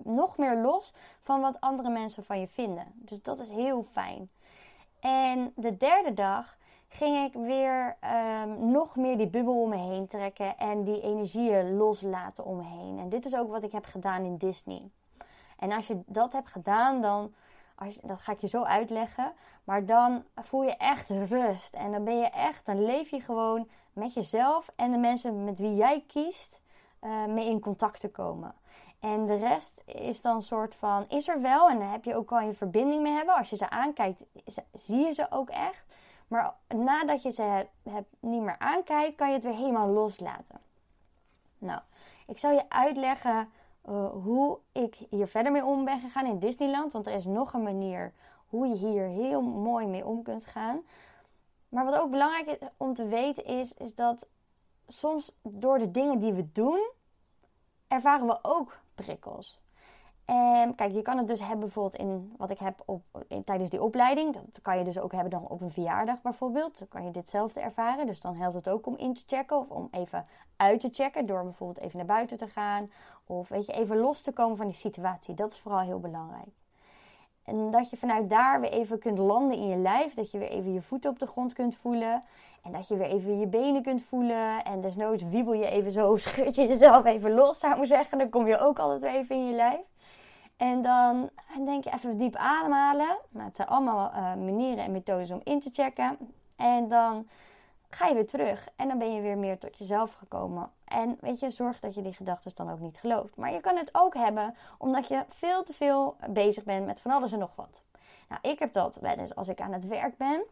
nog 0.04 0.36
meer 0.36 0.56
los 0.56 0.92
van 1.20 1.40
wat 1.40 1.60
andere 1.60 1.90
mensen 1.90 2.25
van 2.25 2.40
je 2.40 2.48
vinden. 2.48 2.86
Dus 2.94 3.22
dat 3.22 3.38
is 3.38 3.50
heel 3.50 3.82
fijn. 3.82 4.30
En 5.00 5.52
de 5.56 5.76
derde 5.76 6.14
dag 6.14 6.56
ging 7.02 7.25
ik 7.25 7.32
weer 7.32 7.96
um, 8.43 8.70
nog 8.70 8.96
meer 8.96 9.16
die 9.16 9.26
bubbel 9.26 9.62
om 9.62 9.69
me 9.69 9.76
heen 9.76 10.06
trekken 10.06 10.58
en 10.58 10.84
die 10.84 11.00
energieën 11.00 11.76
loslaten 11.76 12.44
om 12.44 12.56
me 12.56 12.64
heen. 12.64 12.99
En 12.99 13.08
dit 13.08 13.26
is 13.26 13.37
ook 13.37 13.50
wat 13.50 13.62
ik 13.62 13.72
heb 13.72 13.84
gedaan 13.84 14.25
in 14.25 14.37
Disney. 14.37 14.90
En 15.58 15.72
als 15.72 15.87
je 15.87 16.02
dat 16.06 16.32
hebt 16.32 16.50
gedaan, 16.50 17.00
dan, 17.00 17.34
als, 17.75 17.99
dat 18.02 18.20
ga 18.20 18.32
ik 18.32 18.40
je 18.40 18.49
zo 18.49 18.62
uitleggen, 18.62 19.32
maar 19.64 19.84
dan 19.84 20.25
voel 20.34 20.62
je 20.62 20.76
echt 20.76 21.10
rust. 21.10 21.75
En 21.75 21.93
dan 21.93 22.04
ben 22.04 22.19
je 22.19 22.31
echt, 22.31 22.66
dan 22.66 22.84
leef 22.84 23.10
je 23.10 23.20
gewoon 23.20 23.69
met 23.93 24.14
jezelf 24.14 24.70
en 24.76 24.93
de 24.93 24.99
mensen 24.99 25.44
met 25.44 25.58
wie 25.58 25.75
jij 25.75 26.04
kiest 26.06 26.60
uh, 27.00 27.25
mee 27.25 27.49
in 27.49 27.60
contact 27.60 28.00
te 28.00 28.10
komen. 28.10 28.54
En 29.00 29.26
de 29.26 29.37
rest 29.37 29.82
is 29.87 30.22
dan 30.22 30.34
een 30.34 30.43
soort 30.43 30.75
van, 30.75 31.04
is 31.08 31.28
er 31.28 31.40
wel 31.40 31.69
en 31.69 31.78
daar 31.78 31.90
heb 31.90 32.04
je 32.04 32.16
ook 32.16 32.32
al 32.32 32.40
je 32.40 32.52
verbinding 32.52 33.02
mee 33.02 33.12
hebben. 33.12 33.34
Als 33.34 33.50
je 33.50 33.56
ze 33.56 33.70
aankijkt, 33.70 34.25
zie 34.72 35.04
je 35.04 35.12
ze 35.12 35.26
ook 35.31 35.50
echt. 35.50 35.84
Maar 36.28 36.54
nadat 36.69 37.22
je 37.22 37.30
ze 37.30 37.66
hebt, 37.82 38.08
niet 38.20 38.42
meer 38.42 38.58
aankijkt, 38.58 39.16
kan 39.16 39.28
je 39.28 39.34
het 39.34 39.44
weer 39.44 39.54
helemaal 39.54 39.88
loslaten. 39.88 40.60
Nou, 41.58 41.80
ik 42.26 42.38
zal 42.38 42.50
je 42.50 42.69
uitleggen 42.69 43.50
uh, 43.88 44.10
hoe 44.10 44.58
ik 44.72 44.94
hier 45.10 45.26
verder 45.26 45.52
mee 45.52 45.64
om 45.64 45.84
ben 45.84 46.00
gegaan 46.00 46.26
in 46.26 46.38
Disneyland. 46.38 46.92
Want 46.92 47.06
er 47.06 47.14
is 47.14 47.24
nog 47.24 47.52
een 47.52 47.62
manier 47.62 48.12
hoe 48.46 48.66
je 48.66 48.74
hier 48.74 49.06
heel 49.06 49.42
mooi 49.42 49.86
mee 49.86 50.06
om 50.06 50.22
kunt 50.22 50.46
gaan. 50.46 50.80
Maar 51.69 51.84
wat 51.84 51.98
ook 51.98 52.10
belangrijk 52.10 52.46
is 52.46 52.68
om 52.76 52.94
te 52.94 53.06
weten 53.06 53.44
is, 53.44 53.75
is 53.75 53.94
dat 53.94 54.26
soms 54.88 55.32
door 55.42 55.78
de 55.78 55.90
dingen 55.90 56.18
die 56.18 56.32
we 56.32 56.52
doen, 56.52 56.90
ervaren 57.88 58.26
we 58.26 58.38
ook 58.42 58.80
prikkels. 58.94 59.62
En 60.24 60.74
kijk, 60.74 60.92
je 60.92 61.02
kan 61.02 61.19
het 61.19 61.28
dus 61.28 61.40
hebben 61.40 61.58
bijvoorbeeld 61.58 61.96
in 61.96 62.34
wat 62.36 62.50
ik 62.50 62.58
heb 62.58 62.82
op, 62.84 63.02
in, 63.28 63.44
tijdens 63.44 63.70
die 63.70 63.82
opleiding. 63.82 64.34
Dat 64.34 64.62
kan 64.62 64.78
je 64.78 64.84
dus 64.84 64.98
ook 64.98 65.12
hebben 65.12 65.30
dan 65.30 65.48
op 65.48 65.60
een 65.60 65.70
verjaardag 65.70 66.22
bijvoorbeeld. 66.22 66.78
Dan 66.78 66.88
kan 66.88 67.04
je 67.04 67.10
ditzelfde 67.10 67.60
ervaren. 67.60 68.06
Dus 68.06 68.20
dan 68.20 68.36
helpt 68.36 68.54
het 68.54 68.69
ook 68.69 68.86
om 68.86 68.96
in 68.96 69.14
te 69.14 69.22
checken 69.26 69.58
of 69.58 69.69
om 69.69 69.88
even 69.90 70.26
uit 70.56 70.80
te 70.80 70.88
checken. 70.92 71.26
Door 71.26 71.42
bijvoorbeeld 71.42 71.86
even 71.86 71.96
naar 71.96 72.06
buiten 72.06 72.36
te 72.36 72.48
gaan. 72.48 72.90
Of 73.26 73.48
weet 73.48 73.66
je, 73.66 73.72
even 73.72 73.96
los 73.96 74.20
te 74.20 74.32
komen 74.32 74.56
van 74.56 74.66
die 74.66 74.74
situatie. 74.74 75.34
Dat 75.34 75.50
is 75.50 75.58
vooral 75.58 75.80
heel 75.80 76.00
belangrijk. 76.00 76.50
En 77.44 77.70
dat 77.70 77.90
je 77.90 77.96
vanuit 77.96 78.30
daar 78.30 78.60
weer 78.60 78.72
even 78.72 78.98
kunt 78.98 79.18
landen 79.18 79.56
in 79.56 79.68
je 79.68 79.76
lijf. 79.76 80.14
Dat 80.14 80.30
je 80.30 80.38
weer 80.38 80.50
even 80.50 80.72
je 80.72 80.82
voeten 80.82 81.10
op 81.10 81.18
de 81.18 81.26
grond 81.26 81.52
kunt 81.52 81.76
voelen. 81.76 82.22
En 82.62 82.72
dat 82.72 82.88
je 82.88 82.96
weer 82.96 83.06
even 83.06 83.38
je 83.38 83.46
benen 83.46 83.82
kunt 83.82 84.02
voelen. 84.02 84.64
En 84.64 84.80
desnoods 84.80 85.22
wiebel 85.22 85.52
je 85.52 85.66
even 85.66 85.92
zo, 85.92 86.16
schud 86.16 86.54
je 86.54 86.68
jezelf 86.68 87.04
even 87.04 87.32
los, 87.32 87.58
zou 87.58 87.72
ik 87.72 87.78
maar 87.78 87.86
zeggen. 87.86 88.18
Dan 88.18 88.28
kom 88.28 88.46
je 88.46 88.58
ook 88.58 88.78
altijd 88.78 89.00
weer 89.00 89.20
even 89.20 89.36
in 89.36 89.46
je 89.46 89.54
lijf. 89.54 89.91
En 90.62 90.82
dan 90.82 91.31
denk 91.64 91.85
je 91.85 91.93
even 91.93 92.17
diep 92.17 92.37
ademhalen. 92.37 93.19
Nou, 93.29 93.47
het 93.47 93.56
zijn 93.56 93.69
allemaal 93.69 94.11
uh, 94.11 94.17
manieren 94.35 94.85
en 94.85 94.93
methodes 94.93 95.31
om 95.31 95.41
in 95.44 95.61
te 95.61 95.70
checken. 95.73 96.19
En 96.56 96.88
dan 96.88 97.29
ga 97.91 98.06
je 98.06 98.14
weer 98.14 98.26
terug. 98.26 98.69
En 98.76 98.88
dan 98.88 98.99
ben 98.99 99.14
je 99.14 99.20
weer 99.20 99.38
meer 99.38 99.59
tot 99.59 99.79
jezelf 99.79 100.12
gekomen. 100.12 100.70
En 100.85 101.17
weet 101.20 101.41
je, 101.41 101.50
zorg 101.50 101.81
dat 101.81 101.94
je 101.94 102.03
die 102.03 102.12
gedachten 102.12 102.53
dan 102.55 102.70
ook 102.70 102.81
niet 102.81 102.99
gelooft. 102.99 103.37
Maar 103.37 103.53
je 103.53 103.61
kan 103.61 103.76
het 103.76 103.88
ook 103.93 104.14
hebben 104.14 104.55
omdat 104.79 105.09
je 105.09 105.25
veel 105.29 105.62
te 105.62 105.73
veel 105.73 106.17
bezig 106.31 106.64
bent 106.64 106.87
met 106.87 107.00
van 107.00 107.11
alles 107.11 107.33
en 107.33 107.38
nog 107.38 107.54
wat. 107.54 107.83
Nou, 108.28 108.40
ik 108.42 108.59
heb 108.59 108.73
dat 108.73 108.97
wel 108.97 109.14
eens 109.14 109.35
als 109.35 109.49
ik 109.49 109.61
aan 109.61 109.73
het 109.73 109.87
werk 109.87 110.16
ben 110.16 110.42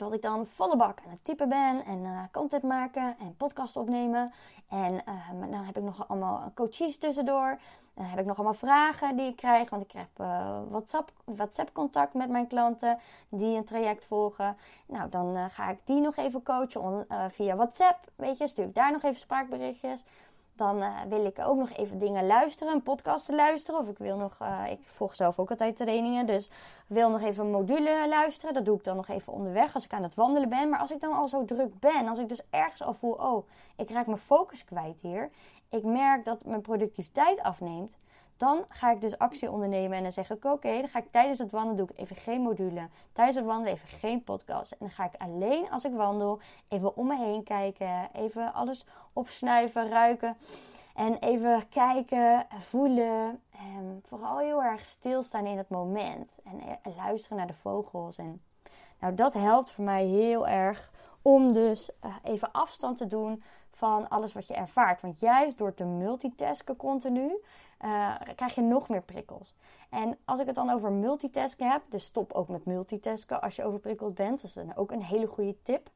dat 0.00 0.12
ik 0.12 0.22
dan 0.22 0.46
volle 0.46 0.76
bak 0.76 0.98
aan 1.04 1.10
het 1.10 1.24
typen 1.24 1.48
ben 1.48 1.84
en 1.84 1.98
uh, 1.98 2.22
content 2.32 2.62
maken 2.62 3.16
en 3.18 3.36
podcast 3.36 3.76
opnemen. 3.76 4.32
En 4.68 4.92
uh, 4.92 5.50
dan 5.50 5.64
heb 5.64 5.76
ik 5.76 5.82
nog 5.82 6.08
allemaal 6.08 6.52
coaches 6.54 6.98
tussendoor. 6.98 7.58
Dan 7.94 8.04
heb 8.04 8.18
ik 8.18 8.26
nog 8.26 8.36
allemaal 8.36 8.54
vragen 8.54 9.16
die 9.16 9.26
ik 9.26 9.36
krijg. 9.36 9.70
Want 9.70 9.82
ik 9.82 9.88
krijg 9.88 10.06
uh, 10.20 10.58
WhatsApp, 10.68 11.12
WhatsApp 11.24 11.72
contact 11.72 12.14
met 12.14 12.28
mijn 12.28 12.46
klanten 12.46 12.98
die 13.28 13.56
een 13.56 13.64
traject 13.64 14.04
volgen. 14.04 14.56
Nou, 14.86 15.08
dan 15.08 15.50
ga 15.50 15.70
ik 15.70 15.78
die 15.84 16.00
nog 16.00 16.16
even 16.16 16.42
coachen 16.42 17.06
via 17.28 17.56
WhatsApp. 17.56 18.10
Weet 18.16 18.38
je, 18.38 18.48
stuur 18.48 18.64
ik 18.64 18.74
daar 18.74 18.92
nog 18.92 19.02
even 19.02 19.20
spraakberichtjes. 19.20 20.04
Dan 20.60 20.82
uh, 20.82 21.00
wil 21.08 21.24
ik 21.24 21.38
ook 21.38 21.56
nog 21.56 21.70
even 21.70 21.98
dingen 21.98 22.26
luisteren, 22.26 22.72
een 22.72 22.82
podcast 22.82 23.26
te 23.26 23.34
luisteren. 23.34 23.80
Of 23.80 23.88
ik 23.88 23.98
wil 23.98 24.16
nog, 24.16 24.38
uh, 24.42 24.70
ik 24.70 24.78
volg 24.82 25.14
zelf 25.14 25.38
ook 25.38 25.50
altijd 25.50 25.76
trainingen, 25.76 26.26
dus 26.26 26.50
wil 26.86 27.10
nog 27.10 27.22
even 27.22 27.44
een 27.44 27.50
module 27.50 28.06
luisteren. 28.08 28.54
Dat 28.54 28.64
doe 28.64 28.76
ik 28.76 28.84
dan 28.84 28.96
nog 28.96 29.08
even 29.08 29.32
onderweg 29.32 29.74
als 29.74 29.84
ik 29.84 29.92
aan 29.92 30.02
het 30.02 30.14
wandelen 30.14 30.48
ben. 30.48 30.68
Maar 30.68 30.80
als 30.80 30.90
ik 30.90 31.00
dan 31.00 31.12
al 31.12 31.28
zo 31.28 31.44
druk 31.44 31.78
ben, 31.78 32.08
als 32.08 32.18
ik 32.18 32.28
dus 32.28 32.42
ergens 32.50 32.82
al 32.82 32.94
voel, 32.94 33.12
oh, 33.12 33.46
ik 33.76 33.90
raak 33.90 34.06
mijn 34.06 34.18
focus 34.18 34.64
kwijt 34.64 35.00
hier. 35.00 35.30
Ik 35.68 35.84
merk 35.84 36.24
dat 36.24 36.44
mijn 36.44 36.60
productiviteit 36.60 37.42
afneemt. 37.42 37.98
Dan 38.40 38.64
ga 38.68 38.90
ik 38.90 39.00
dus 39.00 39.18
actie 39.18 39.50
ondernemen 39.50 39.96
en 39.96 40.02
dan 40.02 40.12
zeg 40.12 40.30
ik: 40.30 40.44
Oké, 40.44 40.80
dan 40.80 40.88
ga 40.88 40.98
ik 40.98 41.10
tijdens 41.10 41.38
het 41.38 41.50
wandelen 41.50 41.76
doe 41.76 41.88
ik 41.90 41.98
even 41.98 42.16
geen 42.16 42.40
module. 42.40 42.88
Tijdens 43.12 43.36
het 43.36 43.46
wandelen 43.46 43.72
even 43.72 43.88
geen 43.88 44.24
podcast. 44.24 44.72
En 44.72 44.76
dan 44.80 44.90
ga 44.90 45.04
ik 45.04 45.14
alleen 45.18 45.70
als 45.70 45.84
ik 45.84 45.92
wandel 45.92 46.40
even 46.68 46.96
om 46.96 47.06
me 47.06 47.16
heen 47.16 47.42
kijken. 47.42 48.08
Even 48.12 48.52
alles 48.52 48.86
opsnuiven, 49.12 49.88
ruiken. 49.88 50.36
En 50.94 51.18
even 51.18 51.68
kijken, 51.68 52.46
voelen. 52.58 53.40
En 53.50 54.00
vooral 54.04 54.38
heel 54.38 54.62
erg 54.62 54.84
stilstaan 54.84 55.46
in 55.46 55.58
het 55.58 55.68
moment. 55.68 56.36
En 56.44 56.94
luisteren 56.96 57.36
naar 57.38 57.46
de 57.46 57.54
vogels. 57.54 58.18
En 58.18 58.42
nou, 59.00 59.14
dat 59.14 59.34
helpt 59.34 59.70
voor 59.70 59.84
mij 59.84 60.04
heel 60.04 60.48
erg 60.48 60.90
om 61.22 61.52
dus 61.52 61.90
eh, 62.00 62.14
even 62.22 62.52
afstand 62.52 62.96
te 62.96 63.06
doen 63.06 63.42
van 63.70 64.08
alles 64.08 64.32
wat 64.32 64.46
je 64.46 64.54
ervaart. 64.54 65.00
Want 65.00 65.20
juist 65.20 65.58
door 65.58 65.74
te 65.74 65.84
multitasken 65.84 66.76
continu, 66.76 67.42
uh, 67.84 68.14
krijg 68.36 68.54
je 68.54 68.60
nog 68.60 68.88
meer 68.88 69.02
prikkels. 69.02 69.54
En 69.90 70.18
als 70.24 70.40
ik 70.40 70.46
het 70.46 70.54
dan 70.54 70.70
over 70.70 70.92
multitasken 70.92 71.70
heb, 71.70 71.82
dus 71.88 72.04
stop 72.04 72.32
ook 72.32 72.48
met 72.48 72.64
multitasken 72.64 73.40
als 73.40 73.56
je 73.56 73.64
overprikkeld 73.64 74.14
bent. 74.14 74.42
Dat 74.42 74.56
is 74.56 74.76
ook 74.76 74.90
een 74.90 75.02
hele 75.02 75.26
goede 75.26 75.56
tip. 75.62 75.90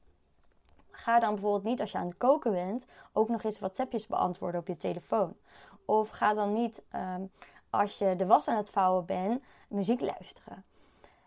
Ga 0.91 1.19
dan 1.19 1.33
bijvoorbeeld 1.33 1.65
niet 1.65 1.81
als 1.81 1.93
je 1.93 1.99
aan 1.99 2.07
het 2.07 2.17
koken 2.17 2.53
bent, 2.53 2.85
ook 3.13 3.29
nog 3.29 3.43
eens 3.43 3.59
WhatsAppjes 3.59 4.07
beantwoorden 4.07 4.61
op 4.61 4.67
je 4.67 4.77
telefoon. 4.77 5.37
Of 5.85 6.09
ga 6.09 6.35
dan 6.35 6.53
niet 6.53 6.83
um, 6.95 7.31
als 7.71 7.99
je 7.99 8.17
de 8.17 8.27
was 8.27 8.49
aan 8.49 8.57
het 8.57 8.71
vouwen 8.71 9.05
bent, 9.05 9.43
muziek 9.69 10.01
luisteren. 10.01 10.65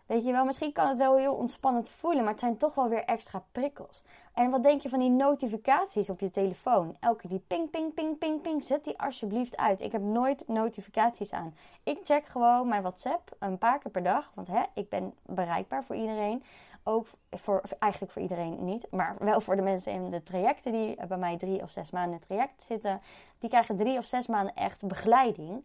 Weet 0.08 0.24
je 0.24 0.32
wel, 0.32 0.44
misschien 0.44 0.72
kan 0.72 0.88
het 0.88 0.98
wel 0.98 1.16
heel 1.16 1.34
ontspannend 1.34 1.88
voelen, 1.88 2.22
maar 2.22 2.32
het 2.32 2.40
zijn 2.40 2.56
toch 2.56 2.74
wel 2.74 2.88
weer 2.88 3.04
extra 3.04 3.42
prikkels. 3.52 4.02
En 4.34 4.50
wat 4.50 4.62
denk 4.62 4.82
je 4.82 4.88
van 4.88 4.98
die 4.98 5.10
notificaties 5.10 6.10
op 6.10 6.20
je 6.20 6.30
telefoon? 6.30 6.96
Elke 7.00 7.28
die 7.28 7.42
ping, 7.46 7.70
ping, 7.70 7.94
ping, 7.94 8.18
ping, 8.18 8.40
ping, 8.40 8.62
zet 8.62 8.84
die 8.84 8.98
alsjeblieft 8.98 9.56
uit. 9.56 9.80
Ik 9.80 9.92
heb 9.92 10.02
nooit 10.02 10.44
notificaties 10.46 11.32
aan. 11.32 11.54
Ik 11.82 11.98
check 12.04 12.26
gewoon 12.26 12.68
mijn 12.68 12.82
WhatsApp 12.82 13.36
een 13.38 13.58
paar 13.58 13.78
keer 13.78 13.90
per 13.90 14.02
dag, 14.02 14.32
want 14.34 14.48
hè, 14.48 14.62
ik 14.74 14.88
ben 14.88 15.14
bereikbaar 15.22 15.84
voor 15.84 15.96
iedereen. 15.96 16.42
Ook 16.82 17.06
voor, 17.30 17.62
eigenlijk 17.78 18.12
voor 18.12 18.22
iedereen 18.22 18.64
niet, 18.64 18.86
maar 18.90 19.16
wel 19.18 19.40
voor 19.40 19.56
de 19.56 19.62
mensen 19.62 19.92
in 19.92 20.10
de 20.10 20.22
trajecten 20.22 20.72
die 20.72 21.06
bij 21.06 21.18
mij 21.18 21.36
drie 21.36 21.62
of 21.62 21.70
zes 21.70 21.90
maanden 21.90 22.12
in 22.12 22.18
het 22.18 22.26
traject 22.26 22.62
zitten. 22.62 23.00
Die 23.38 23.50
krijgen 23.50 23.76
drie 23.76 23.98
of 23.98 24.04
zes 24.04 24.26
maanden 24.26 24.54
echt 24.54 24.86
begeleiding. 24.86 25.64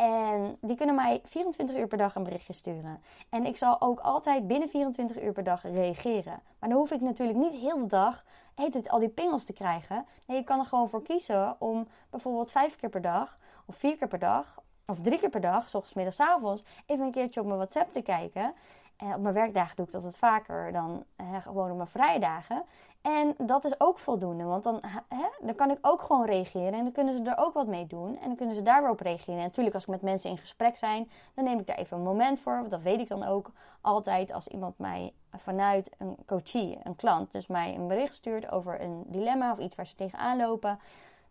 En 0.00 0.56
die 0.60 0.76
kunnen 0.76 0.94
mij 0.94 1.20
24 1.24 1.76
uur 1.76 1.86
per 1.86 1.98
dag 1.98 2.14
een 2.14 2.22
berichtje 2.22 2.52
sturen. 2.52 3.02
En 3.28 3.46
ik 3.46 3.56
zal 3.56 3.80
ook 3.80 4.00
altijd 4.00 4.46
binnen 4.46 4.68
24 4.68 5.22
uur 5.22 5.32
per 5.32 5.44
dag 5.44 5.62
reageren. 5.62 6.42
Maar 6.58 6.68
dan 6.68 6.78
hoef 6.78 6.90
ik 6.90 7.00
natuurlijk 7.00 7.38
niet 7.38 7.54
heel 7.54 7.78
de 7.78 7.86
dag 7.86 8.24
heet 8.54 8.74
het, 8.74 8.88
al 8.88 8.98
die 8.98 9.08
pingels 9.08 9.44
te 9.44 9.52
krijgen. 9.52 10.06
Nee, 10.26 10.36
je 10.36 10.44
kan 10.44 10.58
er 10.58 10.64
gewoon 10.64 10.88
voor 10.88 11.02
kiezen 11.02 11.56
om 11.58 11.88
bijvoorbeeld 12.10 12.50
vijf 12.50 12.76
keer 12.76 12.88
per 12.88 13.02
dag, 13.02 13.38
of 13.66 13.76
vier 13.76 13.96
keer 13.96 14.08
per 14.08 14.18
dag, 14.18 14.62
of 14.86 15.00
drie 15.00 15.18
keer 15.18 15.30
per 15.30 15.40
dag, 15.40 15.68
s 15.68 15.74
ochtends, 15.74 15.94
middags, 15.94 16.20
avonds, 16.20 16.62
even 16.86 17.04
een 17.04 17.10
keertje 17.10 17.40
op 17.40 17.46
mijn 17.46 17.58
WhatsApp 17.58 17.92
te 17.92 18.02
kijken. 18.02 18.54
En 19.00 19.14
op 19.14 19.20
mijn 19.20 19.34
werkdagen 19.34 19.76
doe 19.76 19.86
ik 19.86 19.92
dat 19.92 20.02
wat 20.02 20.16
vaker 20.16 20.72
dan 20.72 21.04
gewoon 21.42 21.70
op 21.70 21.76
mijn 21.76 21.88
vrije 21.88 22.20
dagen. 22.20 22.62
En 23.02 23.34
dat 23.38 23.64
is 23.64 23.80
ook 23.80 23.98
voldoende, 23.98 24.44
want 24.44 24.64
dan, 24.64 24.80
hè, 25.08 25.26
dan 25.40 25.54
kan 25.54 25.70
ik 25.70 25.78
ook 25.80 26.02
gewoon 26.02 26.26
reageren 26.26 26.72
en 26.72 26.82
dan 26.82 26.92
kunnen 26.92 27.14
ze 27.14 27.30
er 27.30 27.44
ook 27.44 27.54
wat 27.54 27.66
mee 27.66 27.86
doen 27.86 28.18
en 28.18 28.26
dan 28.26 28.36
kunnen 28.36 28.54
ze 28.54 28.62
daar 28.62 28.90
op 28.90 29.00
reageren. 29.00 29.38
En 29.38 29.44
natuurlijk, 29.44 29.74
als 29.74 29.84
ik 29.84 29.90
met 29.90 30.02
mensen 30.02 30.30
in 30.30 30.38
gesprek 30.38 30.76
zijn, 30.76 31.10
dan 31.34 31.44
neem 31.44 31.58
ik 31.58 31.66
daar 31.66 31.76
even 31.76 31.96
een 31.96 32.02
moment 32.02 32.40
voor, 32.40 32.58
want 32.58 32.70
dat 32.70 32.82
weet 32.82 33.00
ik 33.00 33.08
dan 33.08 33.24
ook 33.24 33.50
altijd 33.80 34.32
als 34.32 34.48
iemand 34.48 34.78
mij 34.78 35.12
vanuit 35.36 35.90
een 35.98 36.16
coachie, 36.26 36.78
een 36.82 36.96
klant, 36.96 37.32
dus 37.32 37.46
mij 37.46 37.74
een 37.74 37.88
bericht 37.88 38.14
stuurt 38.14 38.50
over 38.50 38.80
een 38.80 39.04
dilemma 39.06 39.52
of 39.52 39.58
iets 39.58 39.74
waar 39.74 39.86
ze 39.86 39.94
tegenaan 39.94 40.36
lopen. 40.36 40.78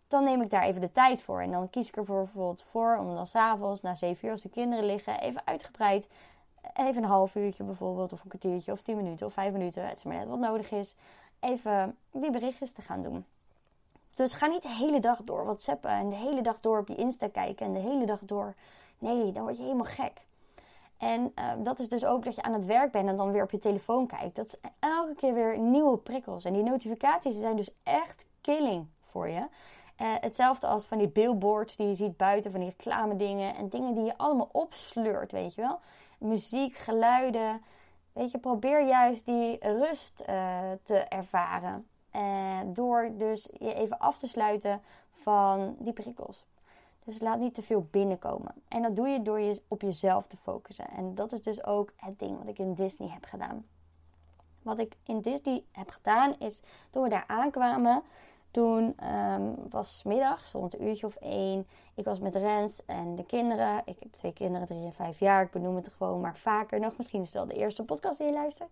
Dan 0.08 0.24
neem 0.24 0.42
ik 0.42 0.50
daar 0.50 0.62
even 0.62 0.80
de 0.80 0.92
tijd 0.92 1.20
voor. 1.20 1.40
En 1.40 1.50
dan 1.50 1.70
kies 1.70 1.88
ik 1.88 1.96
er 1.96 2.04
bijvoorbeeld 2.04 2.62
voor 2.62 2.96
om 2.96 3.14
dan 3.14 3.26
s'avonds, 3.26 3.80
na 3.80 3.94
zeven 3.94 4.26
uur 4.26 4.32
als 4.32 4.42
de 4.42 4.48
kinderen 4.48 4.84
liggen, 4.84 5.20
even 5.20 5.42
uitgebreid 5.44 6.08
even 6.74 7.02
een 7.02 7.08
half 7.08 7.34
uurtje 7.34 7.64
bijvoorbeeld, 7.64 8.12
of 8.12 8.22
een 8.22 8.28
kwartiertje, 8.28 8.72
of 8.72 8.82
tien 8.82 8.96
minuten, 8.96 9.26
of 9.26 9.32
vijf 9.32 9.52
minuten, 9.52 9.88
het 9.88 9.96
is 9.96 10.02
maar 10.02 10.16
net 10.16 10.28
wat 10.28 10.38
nodig 10.38 10.70
is, 10.70 10.94
even 11.40 11.96
die 12.10 12.30
berichtjes 12.30 12.72
te 12.72 12.82
gaan 12.82 13.02
doen. 13.02 13.24
Dus 14.14 14.32
ga 14.32 14.46
niet 14.46 14.62
de 14.62 14.74
hele 14.74 15.00
dag 15.00 15.20
door 15.24 15.44
WhatsAppen 15.44 15.90
en 15.90 16.08
de 16.08 16.16
hele 16.16 16.42
dag 16.42 16.60
door 16.60 16.78
op 16.78 16.88
je 16.88 16.94
Insta 16.94 17.28
kijken 17.28 17.66
en 17.66 17.72
de 17.72 17.78
hele 17.78 18.06
dag 18.06 18.18
door. 18.22 18.54
Nee, 18.98 19.32
dan 19.32 19.42
word 19.42 19.56
je 19.56 19.62
helemaal 19.62 19.84
gek. 19.84 20.12
En 20.98 21.32
uh, 21.38 21.52
dat 21.58 21.78
is 21.78 21.88
dus 21.88 22.04
ook 22.04 22.24
dat 22.24 22.34
je 22.34 22.42
aan 22.42 22.52
het 22.52 22.66
werk 22.66 22.92
bent 22.92 23.08
en 23.08 23.16
dan 23.16 23.32
weer 23.32 23.42
op 23.42 23.50
je 23.50 23.58
telefoon 23.58 24.06
kijkt. 24.06 24.36
Dat 24.36 24.46
is 24.46 24.56
elke 24.78 25.14
keer 25.14 25.34
weer 25.34 25.58
nieuwe 25.58 25.96
prikkels. 25.96 26.44
En 26.44 26.52
die 26.52 26.62
notificaties 26.62 27.38
zijn 27.38 27.56
dus 27.56 27.70
echt 27.82 28.26
killing 28.40 28.86
voor 29.06 29.28
je. 29.28 29.40
Uh, 29.40 30.14
hetzelfde 30.20 30.66
als 30.66 30.84
van 30.84 30.98
die 30.98 31.08
billboards 31.08 31.76
die 31.76 31.88
je 31.88 31.94
ziet 31.94 32.16
buiten, 32.16 32.50
van 32.50 32.60
die 32.60 32.68
reclame 32.68 33.16
dingen 33.16 33.54
en 33.54 33.68
dingen 33.68 33.94
die 33.94 34.04
je 34.04 34.18
allemaal 34.18 34.48
opsleurt, 34.52 35.32
weet 35.32 35.54
je 35.54 35.60
wel 35.60 35.80
muziek, 36.20 36.76
geluiden. 36.76 37.62
Weet 38.12 38.30
je, 38.30 38.38
probeer 38.38 38.86
juist 38.86 39.24
die 39.24 39.58
rust 39.60 40.22
uh, 40.28 40.58
te 40.82 40.96
ervaren. 40.98 41.86
Uh, 42.16 42.60
door 42.66 43.10
dus 43.16 43.48
je 43.58 43.74
even 43.74 43.98
af 43.98 44.18
te 44.18 44.26
sluiten 44.26 44.82
van 45.10 45.76
die 45.78 45.92
prikkels. 45.92 46.46
Dus 47.04 47.20
laat 47.20 47.38
niet 47.38 47.54
te 47.54 47.62
veel 47.62 47.88
binnenkomen. 47.90 48.54
En 48.68 48.82
dat 48.82 48.96
doe 48.96 49.08
je 49.08 49.22
door 49.22 49.40
je 49.40 49.62
op 49.68 49.82
jezelf 49.82 50.26
te 50.26 50.36
focussen. 50.36 50.88
En 50.90 51.14
dat 51.14 51.32
is 51.32 51.42
dus 51.42 51.64
ook 51.64 51.92
het 51.96 52.18
ding 52.18 52.38
wat 52.38 52.48
ik 52.48 52.58
in 52.58 52.74
Disney 52.74 53.08
heb 53.08 53.24
gedaan. 53.24 53.66
Wat 54.62 54.78
ik 54.78 54.96
in 55.04 55.20
Disney 55.20 55.64
heb 55.72 55.90
gedaan 55.90 56.34
is, 56.38 56.60
toen 56.90 57.02
we 57.02 57.08
daar 57.08 57.24
aankwamen, 57.26 58.02
toen 58.50 58.96
um, 59.32 59.54
was 59.70 60.02
middag, 60.04 60.52
rond 60.52 60.74
een 60.74 60.86
uurtje 60.86 61.06
of 61.06 61.16
één. 61.16 61.66
Ik 61.94 62.04
was 62.04 62.18
met 62.18 62.34
Rens 62.34 62.84
en 62.86 63.16
de 63.16 63.24
kinderen. 63.24 63.82
Ik 63.84 63.96
heb 63.98 64.12
twee 64.12 64.32
kinderen, 64.32 64.66
drie 64.66 64.84
en 64.84 64.92
vijf 64.92 65.18
jaar. 65.18 65.42
Ik 65.42 65.50
benoem 65.50 65.76
het 65.76 65.90
gewoon 65.96 66.20
maar 66.20 66.36
vaker 66.36 66.80
nog. 66.80 66.96
Misschien 66.96 67.20
is 67.20 67.26
het 67.26 67.36
wel 67.36 67.46
de 67.46 67.54
eerste 67.54 67.84
podcast 67.84 68.18
die 68.18 68.26
je 68.26 68.32
luistert. 68.32 68.70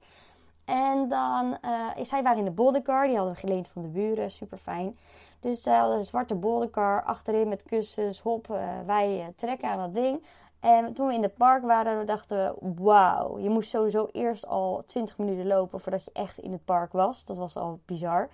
En 0.65 1.09
dan, 1.09 1.59
uh, 1.65 1.87
zij 2.03 2.23
waren 2.23 2.39
in 2.39 2.45
de 2.45 2.51
boldercar. 2.51 3.07
Die 3.07 3.17
hadden 3.17 3.37
geleend 3.37 3.69
van 3.69 3.83
de 3.83 3.89
buren. 3.89 4.31
Super 4.31 4.59
fijn. 4.59 4.99
Dus 5.41 5.63
zij 5.63 5.77
hadden 5.77 5.99
een 5.99 6.05
zwarte 6.05 6.35
boldercar 6.35 7.05
achterin 7.05 7.49
met 7.49 7.63
kussens. 7.63 8.21
Hop, 8.21 8.49
uh, 8.51 8.59
wij 8.87 9.19
uh, 9.19 9.25
trekken 9.37 9.69
aan 9.69 9.79
dat 9.79 9.95
ding. 9.95 10.23
En 10.61 10.93
toen 10.93 11.07
we 11.07 11.15
in 11.15 11.23
het 11.23 11.35
park 11.35 11.63
waren, 11.63 12.07
dachten 12.07 12.55
we, 12.61 12.73
wauw. 12.83 13.39
Je 13.39 13.49
moest 13.49 13.71
sowieso 13.71 14.09
eerst 14.13 14.47
al 14.47 14.83
20 14.87 15.19
minuten 15.19 15.47
lopen 15.47 15.81
voordat 15.81 16.05
je 16.05 16.11
echt 16.13 16.39
in 16.39 16.53
het 16.53 16.65
park 16.65 16.93
was. 16.93 17.25
Dat 17.25 17.37
was 17.37 17.57
al 17.57 17.81
bizar. 17.85 18.29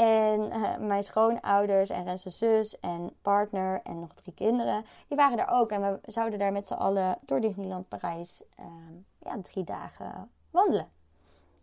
En 0.00 0.40
uh, 0.40 0.76
mijn 0.76 1.04
schoonouders 1.04 1.90
en 1.90 2.04
Rense 2.04 2.30
zus 2.30 2.80
en 2.80 3.12
partner 3.22 3.80
en 3.84 4.00
nog 4.00 4.14
drie 4.14 4.34
kinderen, 4.34 4.84
die 5.08 5.16
waren 5.16 5.36
daar 5.36 5.52
ook. 5.52 5.70
En 5.70 5.80
we 5.80 5.98
zouden 6.02 6.38
daar 6.38 6.52
met 6.52 6.66
z'n 6.66 6.74
allen 6.74 7.18
door 7.20 7.40
Disneyland 7.40 7.88
Parijs 7.88 8.42
uh, 8.60 8.66
ja, 9.18 9.36
drie 9.42 9.64
dagen 9.64 10.30
wandelen. 10.50 10.88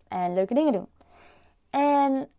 En 0.08 0.34
leuke 0.34 0.54
dingen 0.54 0.74
doen. 0.74 0.88
En 1.70 2.30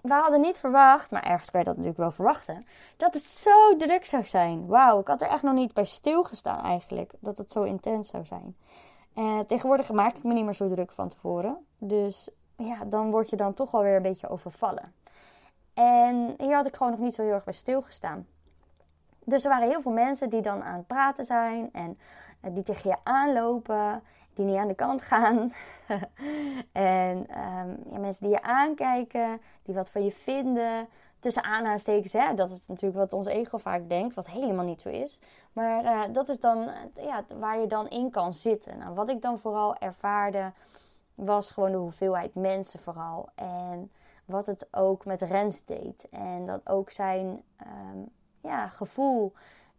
we 0.00 0.12
hadden 0.12 0.40
niet 0.40 0.58
verwacht, 0.58 1.10
maar 1.10 1.22
ergens 1.22 1.50
kan 1.50 1.60
je 1.60 1.66
dat 1.66 1.76
natuurlijk 1.76 2.02
wel 2.02 2.10
verwachten, 2.10 2.66
dat 2.96 3.14
het 3.14 3.24
zo 3.24 3.76
druk 3.76 4.06
zou 4.06 4.24
zijn. 4.24 4.66
Wauw, 4.66 5.00
ik 5.00 5.06
had 5.06 5.20
er 5.20 5.28
echt 5.28 5.42
nog 5.42 5.54
niet 5.54 5.74
bij 5.74 5.84
stilgestaan 5.84 6.64
eigenlijk, 6.64 7.12
dat 7.20 7.38
het 7.38 7.52
zo 7.52 7.62
intens 7.62 8.08
zou 8.08 8.24
zijn. 8.24 8.56
En 9.14 9.46
tegenwoordig 9.46 9.92
maak 9.92 10.16
ik 10.16 10.24
me 10.24 10.32
niet 10.32 10.44
meer 10.44 10.54
zo 10.54 10.68
druk 10.68 10.92
van 10.92 11.08
tevoren. 11.08 11.66
Dus 11.78 12.28
ja, 12.56 12.84
dan 12.84 13.10
word 13.10 13.30
je 13.30 13.36
dan 13.36 13.54
toch 13.54 13.74
alweer 13.74 13.96
een 13.96 14.02
beetje 14.02 14.28
overvallen. 14.28 14.98
En 15.80 16.34
hier 16.38 16.54
had 16.54 16.66
ik 16.66 16.76
gewoon 16.76 16.92
nog 16.92 17.00
niet 17.00 17.14
zo 17.14 17.22
heel 17.22 17.32
erg 17.32 17.44
bij 17.44 17.54
stilgestaan. 17.54 18.26
Dus 19.24 19.44
er 19.44 19.50
waren 19.50 19.68
heel 19.68 19.80
veel 19.80 19.92
mensen 19.92 20.30
die 20.30 20.42
dan 20.42 20.62
aan 20.62 20.76
het 20.76 20.86
praten 20.86 21.24
zijn 21.24 21.68
en 21.72 21.98
eh, 22.40 22.54
die 22.54 22.62
tegen 22.62 22.90
je 22.90 22.96
aanlopen, 23.02 24.02
die 24.34 24.44
niet 24.44 24.56
aan 24.56 24.68
de 24.68 24.74
kant 24.74 25.02
gaan. 25.02 25.52
en 26.72 27.16
um, 27.16 27.78
ja, 27.90 27.98
mensen 27.98 28.22
die 28.22 28.32
je 28.32 28.42
aankijken, 28.42 29.40
die 29.62 29.74
wat 29.74 29.90
van 29.90 30.04
je 30.04 30.12
vinden. 30.12 30.88
Tussen 31.18 31.44
aanhalingstekens, 31.44 32.36
dat 32.36 32.50
is 32.50 32.66
natuurlijk 32.66 33.00
wat 33.00 33.12
ons 33.12 33.26
ego 33.26 33.58
vaak 33.58 33.88
denkt, 33.88 34.14
wat 34.14 34.26
helemaal 34.26 34.64
niet 34.64 34.80
zo 34.80 34.88
is. 34.88 35.18
Maar 35.52 35.84
uh, 35.84 36.14
dat 36.14 36.28
is 36.28 36.40
dan 36.40 36.70
ja, 36.96 37.24
waar 37.38 37.58
je 37.58 37.66
dan 37.66 37.88
in 37.88 38.10
kan 38.10 38.34
zitten. 38.34 38.78
Nou, 38.78 38.94
wat 38.94 39.10
ik 39.10 39.22
dan 39.22 39.38
vooral 39.38 39.76
ervaarde, 39.76 40.52
was 41.14 41.50
gewoon 41.50 41.70
de 41.70 41.76
hoeveelheid 41.76 42.34
mensen 42.34 42.78
vooral. 42.78 43.28
En 43.34 43.90
wat 44.30 44.46
het 44.46 44.66
ook 44.70 45.04
met 45.04 45.20
Rens 45.20 45.64
deed. 45.64 46.08
En 46.10 46.46
dat 46.46 46.60
ook 46.64 46.90
zijn 46.90 47.42
um, 47.66 48.08
ja, 48.40 48.68
gevoel 48.68 49.32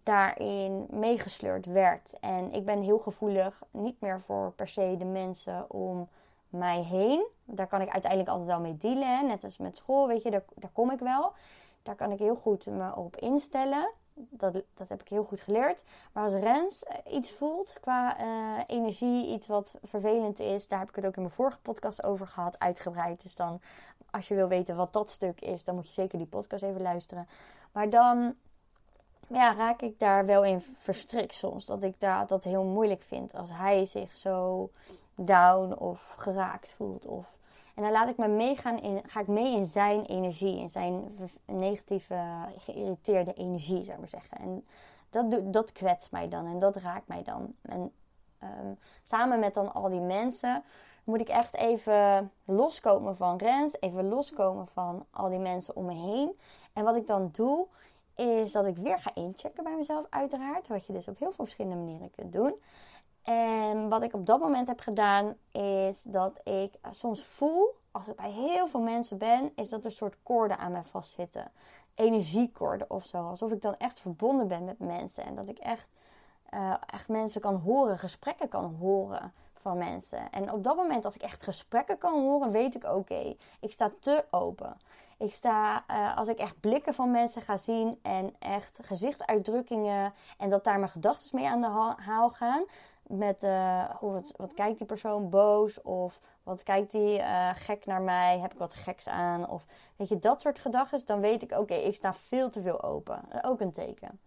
daarin 0.03 0.87
meegesleurd 0.89 1.65
werd. 1.65 2.19
En 2.19 2.51
ik 2.51 2.65
ben 2.65 2.81
heel 2.81 2.99
gevoelig, 2.99 3.63
niet 3.71 4.01
meer 4.01 4.21
voor 4.21 4.51
per 4.51 4.67
se 4.67 4.95
de 4.97 5.05
mensen 5.05 5.71
om 5.71 6.09
mij 6.49 6.81
heen. 6.81 7.27
Daar 7.45 7.67
kan 7.67 7.81
ik 7.81 7.89
uiteindelijk 7.89 8.31
altijd 8.31 8.49
wel 8.49 8.59
mee 8.59 8.77
dealen. 8.77 9.27
Net 9.27 9.43
als 9.43 9.57
met 9.57 9.77
school, 9.77 10.07
weet 10.07 10.23
je, 10.23 10.31
daar, 10.31 10.43
daar 10.55 10.71
kom 10.73 10.91
ik 10.91 10.99
wel. 10.99 11.33
Daar 11.83 11.95
kan 11.95 12.11
ik 12.11 12.19
heel 12.19 12.35
goed 12.35 12.65
me 12.65 12.95
op 12.95 13.15
instellen. 13.15 13.91
Dat, 14.29 14.53
dat 14.73 14.89
heb 14.89 15.01
ik 15.01 15.07
heel 15.07 15.23
goed 15.23 15.39
geleerd. 15.39 15.83
Maar 16.11 16.23
als 16.23 16.33
Rens 16.33 16.83
eh, 16.83 17.13
iets 17.13 17.31
voelt 17.31 17.73
qua 17.81 18.21
uh, 18.21 18.63
energie, 18.67 19.33
iets 19.33 19.47
wat 19.47 19.73
vervelend 19.83 20.39
is, 20.39 20.67
daar 20.67 20.79
heb 20.79 20.89
ik 20.89 20.95
het 20.95 21.05
ook 21.05 21.15
in 21.15 21.21
mijn 21.21 21.33
vorige 21.33 21.59
podcast 21.61 22.03
over 22.03 22.27
gehad, 22.27 22.59
uitgebreid. 22.59 23.21
Dus 23.21 23.35
dan 23.35 23.61
als 24.09 24.27
je 24.27 24.35
wil 24.35 24.47
weten 24.47 24.75
wat 24.75 24.93
dat 24.93 25.09
stuk 25.09 25.41
is, 25.41 25.63
dan 25.63 25.75
moet 25.75 25.87
je 25.87 25.93
zeker 25.93 26.17
die 26.17 26.27
podcast 26.27 26.63
even 26.63 26.81
luisteren. 26.81 27.27
Maar 27.71 27.89
dan 27.89 28.35
ja, 29.27 29.53
raak 29.53 29.81
ik 29.81 29.99
daar 29.99 30.25
wel 30.25 30.43
in 30.43 30.61
verstrikt 30.77 31.33
soms. 31.33 31.65
Dat 31.65 31.83
ik 31.83 31.95
daar, 31.99 32.27
dat 32.27 32.43
heel 32.43 32.63
moeilijk 32.63 33.01
vind 33.01 33.35
als 33.35 33.49
hij 33.51 33.85
zich 33.85 34.15
zo 34.15 34.69
down 35.15 35.73
of 35.73 36.13
geraakt 36.17 36.69
voelt. 36.69 37.05
Of, 37.05 37.25
en 37.75 37.83
dan 37.83 37.91
laat 37.91 38.09
ik 38.09 38.17
me 38.17 38.27
meegaan 38.27 38.79
in, 38.79 39.01
ga 39.05 39.19
ik 39.19 39.27
mee 39.27 39.55
in 39.55 39.65
zijn 39.65 40.05
energie, 40.05 40.59
in 40.59 40.69
zijn 40.69 41.17
negatieve, 41.45 42.45
geïrriteerde 42.57 43.33
energie, 43.33 43.83
zou 43.83 43.91
ik 43.91 43.99
maar 43.99 44.21
zeggen. 44.21 44.37
En 44.37 44.65
dat, 45.09 45.53
dat 45.53 45.71
kwetst 45.71 46.11
mij 46.11 46.29
dan 46.29 46.45
en 46.45 46.59
dat 46.59 46.75
raakt 46.75 47.07
mij 47.07 47.23
dan. 47.23 47.53
En 47.61 47.91
um, 48.43 48.77
samen 49.03 49.39
met 49.39 49.53
dan 49.53 49.73
al 49.73 49.89
die 49.89 49.99
mensen 49.99 50.63
moet 51.03 51.19
ik 51.19 51.29
echt 51.29 51.55
even 51.55 52.31
loskomen 52.45 53.15
van 53.15 53.37
Rens. 53.37 53.75
Even 53.79 54.07
loskomen 54.07 54.67
van 54.67 55.05
al 55.11 55.29
die 55.29 55.39
mensen 55.39 55.75
om 55.75 55.85
me 55.85 55.93
heen. 55.93 56.39
En 56.73 56.83
wat 56.83 56.95
ik 56.95 57.07
dan 57.07 57.29
doe, 57.31 57.67
is 58.15 58.51
dat 58.51 58.65
ik 58.65 58.77
weer 58.77 58.99
ga 58.99 59.11
inchecken 59.13 59.63
bij 59.63 59.75
mezelf, 59.75 60.05
uiteraard. 60.09 60.67
Wat 60.67 60.85
je 60.85 60.93
dus 60.93 61.07
op 61.07 61.19
heel 61.19 61.31
veel 61.31 61.45
verschillende 61.45 61.77
manieren 61.77 62.11
kunt 62.11 62.33
doen. 62.33 62.53
En 63.23 63.89
wat 63.89 64.03
ik 64.03 64.13
op 64.13 64.25
dat 64.25 64.39
moment 64.39 64.67
heb 64.67 64.79
gedaan, 64.79 65.35
is 65.51 66.01
dat 66.03 66.39
ik 66.43 66.73
soms 66.91 67.23
voel, 67.23 67.75
als 67.91 68.07
ik 68.07 68.15
bij 68.15 68.31
heel 68.31 68.67
veel 68.67 68.81
mensen 68.81 69.17
ben, 69.17 69.51
is 69.55 69.69
dat 69.69 69.85
er 69.85 69.91
soort 69.91 70.15
koorden 70.23 70.57
aan 70.57 70.71
mij 70.71 70.83
vastzitten. 70.83 71.51
Energiekoorden 71.95 72.89
of 72.89 73.05
zo. 73.05 73.17
Alsof 73.17 73.51
ik 73.51 73.61
dan 73.61 73.75
echt 73.77 73.99
verbonden 73.99 74.47
ben 74.47 74.65
met 74.65 74.79
mensen. 74.79 75.23
En 75.23 75.35
dat 75.35 75.47
ik 75.47 75.57
echt 75.59 75.87
uh, 76.53 76.73
echt 76.85 77.07
mensen 77.07 77.41
kan 77.41 77.55
horen, 77.55 77.97
gesprekken 77.97 78.49
kan 78.49 78.75
horen 78.79 79.33
van 79.53 79.77
mensen. 79.77 80.31
En 80.31 80.51
op 80.51 80.63
dat 80.63 80.75
moment, 80.75 81.05
als 81.05 81.15
ik 81.15 81.21
echt 81.21 81.43
gesprekken 81.43 81.97
kan 81.97 82.21
horen, 82.21 82.51
weet 82.51 82.75
ik 82.75 82.83
oké, 82.83 83.35
ik 83.59 83.71
sta 83.71 83.91
te 83.99 84.25
open. 84.31 84.77
Ik 85.17 85.33
sta, 85.33 85.83
uh, 85.91 86.17
als 86.17 86.27
ik 86.27 86.37
echt 86.37 86.59
blikken 86.59 86.93
van 86.93 87.11
mensen 87.11 87.41
ga 87.41 87.57
zien 87.57 87.99
en 88.01 88.35
echt 88.39 88.79
gezichtsuitdrukkingen 88.83 90.13
en 90.37 90.49
dat 90.49 90.63
daar 90.63 90.79
mijn 90.79 90.91
gedachten 90.91 91.35
mee 91.35 91.49
aan 91.49 91.61
de 91.61 91.95
haal 91.97 92.29
gaan. 92.29 92.63
Met 93.11 93.43
uh, 93.43 93.83
wat, 93.99 94.33
wat, 94.35 94.53
kijkt 94.53 94.77
die 94.77 94.87
persoon 94.87 95.29
boos 95.29 95.81
of 95.81 96.19
wat 96.43 96.63
kijkt 96.63 96.91
die 96.91 97.19
uh, 97.19 97.49
gek 97.53 97.85
naar 97.85 98.01
mij? 98.01 98.39
Heb 98.39 98.51
ik 98.51 98.57
wat 98.57 98.73
geks 98.73 99.07
aan? 99.07 99.49
Of 99.49 99.65
weet 99.95 100.09
je, 100.09 100.19
dat 100.19 100.41
soort 100.41 100.59
gedachten. 100.59 101.05
Dan 101.05 101.19
weet 101.19 101.41
ik, 101.41 101.51
oké, 101.51 101.73
ik 101.73 101.95
sta 101.95 102.13
veel 102.13 102.49
te 102.49 102.61
veel 102.61 102.83
open. 102.83 103.21
Ook 103.41 103.59
een 103.59 103.73
teken. 103.73 104.19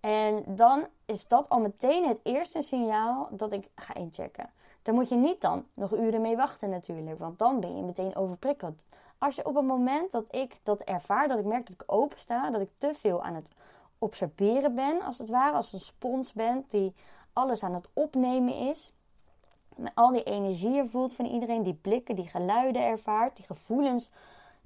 En 0.00 0.44
dan 0.46 0.86
is 1.04 1.28
dat 1.28 1.48
al 1.48 1.60
meteen 1.60 2.08
het 2.08 2.20
eerste 2.22 2.62
signaal 2.62 3.28
dat 3.30 3.52
ik 3.52 3.68
ga 3.74 3.94
inchecken. 3.94 4.50
Daar 4.82 4.94
moet 4.94 5.08
je 5.08 5.14
niet 5.14 5.40
dan 5.40 5.64
nog 5.74 5.92
uren 5.92 6.20
mee 6.20 6.36
wachten 6.36 6.70
natuurlijk, 6.70 7.18
want 7.18 7.38
dan 7.38 7.60
ben 7.60 7.76
je 7.76 7.82
meteen 7.82 8.16
overprikkeld. 8.16 8.82
Als 9.18 9.36
je 9.36 9.46
op 9.46 9.54
het 9.54 9.64
moment 9.64 10.10
dat 10.10 10.24
ik 10.30 10.56
dat 10.62 10.80
ervaar, 10.80 11.28
dat 11.28 11.38
ik 11.38 11.44
merk 11.44 11.66
dat 11.66 11.74
ik 11.80 11.92
open 11.92 12.18
sta, 12.18 12.50
dat 12.50 12.60
ik 12.60 12.70
te 12.78 12.94
veel 12.94 13.22
aan 13.22 13.34
het 13.34 13.48
observeren 13.98 14.74
ben, 14.74 15.02
als 15.02 15.18
het 15.18 15.28
ware, 15.28 15.56
als 15.56 15.72
een 15.72 15.78
spons 15.78 16.32
ben 16.32 16.64
die 16.68 16.94
alles 17.32 17.62
aan 17.62 17.74
het 17.74 17.88
opnemen 17.92 18.54
is, 18.54 18.92
al 19.94 20.12
die 20.12 20.22
energieën 20.22 20.88
voelt 20.88 21.14
van 21.14 21.24
iedereen, 21.24 21.62
die 21.62 21.78
blikken, 21.82 22.14
die 22.14 22.28
geluiden 22.28 22.82
ervaart, 22.82 23.36
die 23.36 23.44
gevoelens 23.44 24.10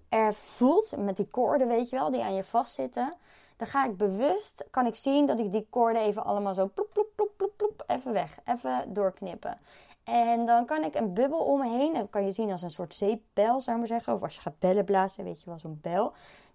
er 0.09 0.35
voelt, 0.35 0.97
met 0.97 1.17
die 1.17 1.29
koorden, 1.31 1.69
weet 1.69 1.91
je 1.91 1.97
wel, 1.97 2.11
die 2.11 2.23
aan 2.23 2.35
je 2.35 2.45
vastzitten 2.45 3.17
dan 3.57 3.67
ga 3.67 3.85
ik 3.85 3.97
bewust, 3.97 4.65
kan 4.71 4.87
ik 4.87 4.95
zien 4.95 5.27
dat 5.27 5.39
ik 5.39 5.53
die 5.53 5.67
koorden 5.71 6.03
even 6.03 6.25
allemaal 6.25 6.55
zo 6.55 6.71
ploep, 6.75 6.89
ploep, 6.93 7.09
ploep, 7.15 7.31
ploep, 7.37 7.53
ploep, 7.57 7.85
even 7.87 8.13
weg, 8.13 8.39
even 8.45 8.93
doorknippen. 8.93 9.59
En 10.05 10.47
dan 10.47 10.67
kan 10.67 10.85
ik 10.85 10.95
een 10.95 11.15
bubbel 11.15 11.39
om 11.39 11.59
me 11.59 11.69
heen, 11.69 11.95
dat 11.95 12.11
kan 12.11 12.25
je 12.25 12.33
zien 12.33 12.51
als 12.51 12.63
een 12.63 12.71
soort 12.71 12.95
zeepbel, 12.95 13.61
zou 13.61 13.71
ik 13.71 13.77
maar 13.77 13.87
zeggen. 13.87 14.15
Of 14.15 14.23
als 14.23 14.35
je 14.35 14.41
gaat 14.41 14.59
bellen 14.59 14.85
blazen, 14.85 15.25
weet 15.25 15.43
je 15.43 15.51
wel, 15.51 15.59
zo'n 15.59 15.79
bel. 15.83 16.13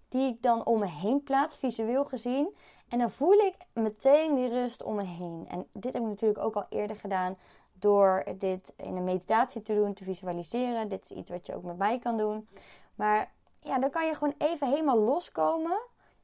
Die 0.10 0.34
ik 0.34 0.42
dan 0.42 0.66
om 0.66 0.80
me 0.80 0.88
heen 0.88 1.24
plaats, 1.24 1.58
visueel 1.58 2.06
gezien. 2.06 2.56
En 2.92 3.00
dan 3.00 3.12
voel 3.12 3.34
ik 3.34 3.56
meteen 3.74 4.36
die 4.36 4.50
rust 4.50 4.84
om 4.84 4.96
me 4.96 5.04
heen. 5.04 5.46
En 5.50 5.68
dit 5.72 5.94
heb 5.94 6.02
ik 6.02 6.08
natuurlijk 6.08 6.44
ook 6.44 6.56
al 6.56 6.66
eerder 6.70 6.96
gedaan 6.96 7.38
door 7.74 8.24
dit 8.38 8.74
in 8.76 8.96
een 8.96 9.04
meditatie 9.04 9.62
te 9.62 9.76
doen, 9.76 9.94
te 9.94 10.04
visualiseren. 10.04 10.90
Dit 10.90 11.04
is 11.04 11.18
iets 11.18 11.30
wat 11.30 11.46
je 11.46 11.56
ook 11.56 11.64
met 11.64 11.78
mij 11.78 12.00
kan 12.00 12.18
doen. 12.18 12.48
Maar 12.96 13.32
ja, 13.60 13.80
dan 13.80 13.90
kan 13.90 14.06
je 14.06 14.16
gewoon 14.16 14.34
even 14.38 14.68
helemaal 14.68 15.00
loskomen 15.00 15.80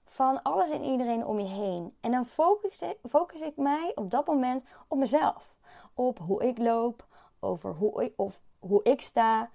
van 0.06 0.42
alles 0.42 0.70
en 0.70 0.84
iedereen 0.84 1.26
om 1.26 1.40
je 1.40 1.48
heen. 1.48 1.96
En 2.02 2.12
dan 2.12 2.26
focus 2.26 2.82
ik, 2.82 2.98
focus 3.10 3.42
ik 3.42 3.58
mij 3.58 3.92
op 3.96 4.12
dat 4.12 4.28
moment 4.28 4.64
op 4.88 4.98
mezelf. 4.98 5.56
Op 5.94 6.20
hoe 6.20 6.48
ik 6.48 6.58
loop, 6.58 7.06
over 7.40 7.74
hoe 7.74 8.04
ik, 8.04 8.14
of 8.16 8.42
hoe 8.60 8.84
ik 8.84 9.02
sta, 9.02 9.50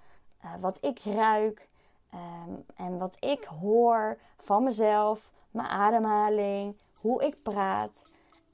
uh, 0.45 0.51
wat 0.59 0.77
ik 0.81 0.99
ruik 0.99 1.69
um, 2.13 2.65
en 2.75 2.97
wat 2.97 3.15
ik 3.19 3.43
hoor 3.43 4.17
van 4.37 4.63
mezelf, 4.63 5.31
mijn 5.51 5.67
ademhaling, 5.67 6.77
hoe 7.03 7.23
ik 7.23 7.35
praat. 7.43 8.03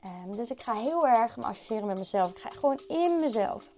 Um, 0.06 0.36
dus 0.36 0.51
ik 0.51 0.62
ga 0.62 0.74
heel 0.74 1.08
erg 1.08 1.38
me 1.38 1.44
associëren 1.44 1.88
met 1.88 1.98
mezelf. 1.98 2.32
Ik 2.32 2.38
ga 2.38 2.50
gewoon 2.50 2.79
in 2.88 3.18
mezelf. 3.20 3.72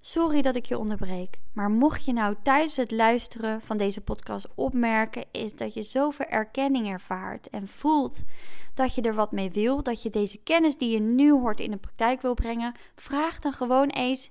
Sorry 0.00 0.42
dat 0.42 0.56
ik 0.56 0.66
je 0.66 0.78
onderbreek, 0.78 1.38
maar 1.52 1.70
mocht 1.70 2.04
je 2.04 2.12
nou 2.12 2.36
tijdens 2.42 2.76
het 2.76 2.90
luisteren 2.90 3.60
van 3.60 3.76
deze 3.76 4.00
podcast 4.00 4.46
opmerken, 4.54 5.24
is 5.30 5.54
dat 5.54 5.74
je 5.74 5.82
zoveel 5.82 6.26
erkenning 6.26 6.88
ervaart 6.88 7.48
en 7.50 7.68
voelt 7.68 8.22
dat 8.74 8.94
je 8.94 9.02
er 9.02 9.14
wat 9.14 9.32
mee 9.32 9.50
wil, 9.50 9.82
dat 9.82 10.02
je 10.02 10.10
deze 10.10 10.38
kennis 10.38 10.76
die 10.76 10.90
je 10.90 11.00
nu 11.00 11.32
hoort 11.32 11.60
in 11.60 11.70
de 11.70 11.76
praktijk 11.76 12.22
wil 12.22 12.34
brengen, 12.34 12.74
vraag 12.94 13.38
dan 13.38 13.52
gewoon 13.52 13.88
eens 13.88 14.30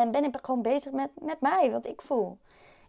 En 0.00 0.10
ben 0.10 0.24
ik 0.24 0.38
gewoon 0.42 0.62
bezig 0.62 0.92
met, 0.92 1.10
met 1.20 1.40
mij, 1.40 1.70
wat 1.70 1.86
ik 1.86 2.02
voel. 2.02 2.38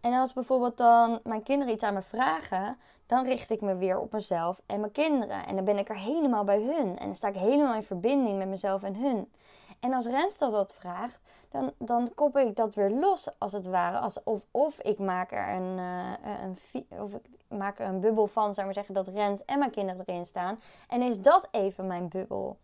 En 0.00 0.12
als 0.12 0.32
bijvoorbeeld 0.32 0.76
dan 0.76 1.20
mijn 1.22 1.42
kinderen 1.42 1.74
iets 1.74 1.82
aan 1.82 1.94
me 1.94 2.02
vragen, 2.02 2.78
dan 3.06 3.24
richt 3.24 3.50
ik 3.50 3.60
me 3.60 3.76
weer 3.76 3.98
op 3.98 4.12
mezelf 4.12 4.60
en 4.66 4.80
mijn 4.80 4.92
kinderen. 4.92 5.46
En 5.46 5.54
dan 5.54 5.64
ben 5.64 5.78
ik 5.78 5.88
er 5.88 5.98
helemaal 5.98 6.44
bij 6.44 6.60
hun. 6.60 6.98
En 6.98 7.06
dan 7.06 7.16
sta 7.16 7.28
ik 7.28 7.34
helemaal 7.34 7.74
in 7.74 7.82
verbinding 7.82 8.38
met 8.38 8.48
mezelf 8.48 8.82
en 8.82 8.96
hun. 8.96 9.32
En 9.80 9.92
als 9.92 10.06
Renstel 10.06 10.50
dat 10.50 10.74
vraagt, 10.74 11.18
dan, 11.50 11.72
dan 11.78 12.14
koppel 12.14 12.48
ik 12.48 12.56
dat 12.56 12.74
weer 12.74 12.90
los, 12.90 13.28
als 13.38 13.52
het 13.52 13.66
ware. 13.66 13.98
Als, 13.98 14.22
of, 14.22 14.46
of 14.50 14.80
ik 14.80 14.98
maak 14.98 15.32
er 15.32 15.48
een, 15.48 15.78
uh, 15.78 16.12
een, 16.42 16.86
of 17.00 17.14
ik 17.14 17.26
maak 17.48 17.78
er 17.78 17.86
een 17.86 18.00
bubbel 18.00 18.26
van, 18.26 18.54
zou 18.54 18.66
maar 18.66 18.74
zeggen, 18.74 18.94
dat 18.94 19.08
Rens 19.08 19.44
en 19.44 19.58
mijn 19.58 19.70
kinderen 19.70 20.02
erin 20.06 20.26
staan. 20.26 20.60
En 20.88 21.02
is 21.02 21.20
dat 21.20 21.48
even 21.50 21.86
mijn 21.86 22.08
bubbel. 22.08 22.56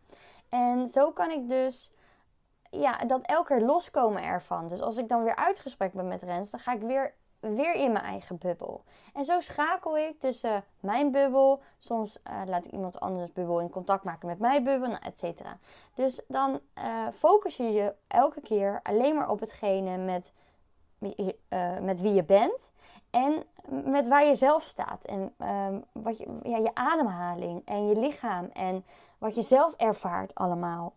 En 0.49 0.89
zo 0.89 1.11
kan 1.11 1.31
ik 1.31 1.49
dus 1.49 1.93
ja, 2.71 2.97
dat 2.97 3.21
elke 3.23 3.55
keer 3.55 3.67
loskomen 3.67 4.23
ervan. 4.23 4.69
Dus 4.69 4.81
als 4.81 4.97
ik 4.97 5.09
dan 5.09 5.23
weer 5.23 5.37
uitgesprek 5.37 5.93
ben 5.93 6.09
met 6.09 6.23
Rens, 6.23 6.51
dan 6.51 6.61
ga 6.61 6.73
ik 6.73 6.81
weer, 6.81 7.15
weer 7.41 7.75
in 7.75 7.93
mijn 7.93 8.05
eigen 8.05 8.39
bubbel. 8.39 8.85
En 9.15 9.25
zo 9.25 9.41
schakel 9.41 9.99
ik 9.99 10.21
tussen 10.21 10.65
mijn 10.81 11.11
bubbel. 11.11 11.63
Soms 11.79 12.19
uh, 12.31 12.43
laat 12.47 12.65
ik 12.65 12.71
iemand 12.71 13.01
anders 13.01 13.33
bubbel 13.33 13.61
in 13.61 13.71
contact 13.71 14.05
maken 14.05 14.29
met 14.29 14.39
mijn 14.39 14.65
bubbel, 14.65 14.89
nou, 14.89 15.03
et 15.03 15.19
cetera. 15.19 15.59
Dus 15.95 16.21
dan 16.29 16.61
uh, 16.79 17.09
focus 17.15 17.57
je 17.57 17.73
je 17.73 17.95
elke 18.07 18.41
keer 18.41 18.81
alleen 18.83 19.15
maar 19.15 19.31
op 19.31 19.41
hetgene 19.41 19.97
met, 19.97 20.33
uh, 20.99 21.79
met 21.79 22.01
wie 22.01 22.13
je 22.13 22.25
bent. 22.25 22.71
En 23.11 23.45
met 23.69 24.09
waar 24.09 24.25
je 24.25 24.35
zelf 24.35 24.63
staat. 24.63 25.05
En 25.05 25.35
ehm, 25.39 25.81
wat 25.93 26.19
je, 26.19 26.39
ja, 26.43 26.57
je 26.57 26.75
ademhaling 26.75 27.63
en 27.65 27.87
je 27.87 28.01
lichaam. 28.01 28.45
En 28.53 28.85
wat 29.19 29.35
je 29.35 29.43
zelf 29.43 29.75
ervaart 29.75 30.35
allemaal. 30.35 30.93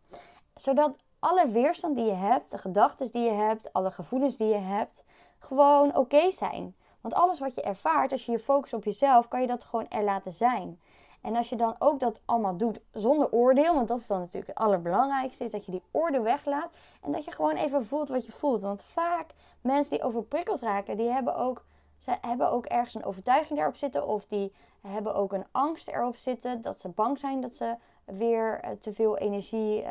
Zodat 0.55 0.97
alle 1.23 1.47
weerstand 1.47 1.95
die 1.95 2.05
je 2.05 2.13
hebt, 2.13 2.51
de 2.51 2.57
gedachten 2.57 3.11
die 3.11 3.23
je 3.23 3.31
hebt, 3.31 3.73
alle 3.73 3.91
gevoelens 3.91 4.37
die 4.37 4.47
je 4.47 4.55
hebt, 4.55 5.03
gewoon 5.39 5.95
oké 5.95 6.31
zijn. 6.31 6.75
Want 7.01 7.13
alles 7.13 7.39
wat 7.39 7.55
je 7.55 7.61
ervaart, 7.61 8.11
als 8.11 8.25
je 8.25 8.31
je 8.31 8.39
focust 8.39 8.73
op 8.73 8.83
jezelf, 8.83 9.27
kan 9.27 9.41
je 9.41 9.47
dat 9.47 9.63
gewoon 9.63 9.87
er 9.89 10.03
laten 10.03 10.31
zijn. 10.31 10.79
En 11.21 11.35
als 11.35 11.49
je 11.49 11.55
dan 11.55 11.75
ook 11.79 11.99
dat 11.99 12.21
allemaal 12.25 12.57
doet 12.57 12.79
zonder 12.91 13.31
oordeel, 13.31 13.73
want 13.73 13.87
dat 13.87 13.99
is 13.99 14.07
dan 14.07 14.19
natuurlijk 14.19 14.47
het 14.47 14.57
allerbelangrijkste, 14.57 15.43
is 15.43 15.51
dat 15.51 15.65
je 15.65 15.71
die 15.71 15.83
oordeel 15.91 16.21
weglaat 16.21 16.69
en 17.01 17.11
dat 17.11 17.25
je 17.25 17.31
gewoon 17.31 17.55
even 17.55 17.85
voelt 17.85 18.09
wat 18.09 18.25
je 18.25 18.31
voelt. 18.31 18.61
Want 18.61 18.83
vaak 18.83 19.31
mensen 19.61 19.91
die 19.91 20.03
overprikkeld 20.03 20.61
raken, 20.61 20.97
die 20.97 21.09
hebben 21.09 21.35
ook, 21.35 21.65
ze 21.97 22.17
hebben 22.21 22.51
ook 22.51 22.65
ergens 22.65 22.93
een 22.93 23.05
overtuiging 23.05 23.57
daarop 23.57 23.77
zitten 23.77 24.07
of 24.07 24.25
die 24.25 24.53
hebben 24.81 25.15
ook 25.15 25.33
een 25.33 25.45
angst 25.51 25.87
erop 25.87 26.15
zitten 26.15 26.61
dat 26.61 26.81
ze 26.81 26.89
bang 26.89 27.19
zijn 27.19 27.41
dat 27.41 27.55
ze 27.55 27.75
weer 28.05 28.59
eh, 28.59 28.71
te 28.71 28.93
veel 28.93 29.17
energie 29.17 29.83
uh, 29.83 29.89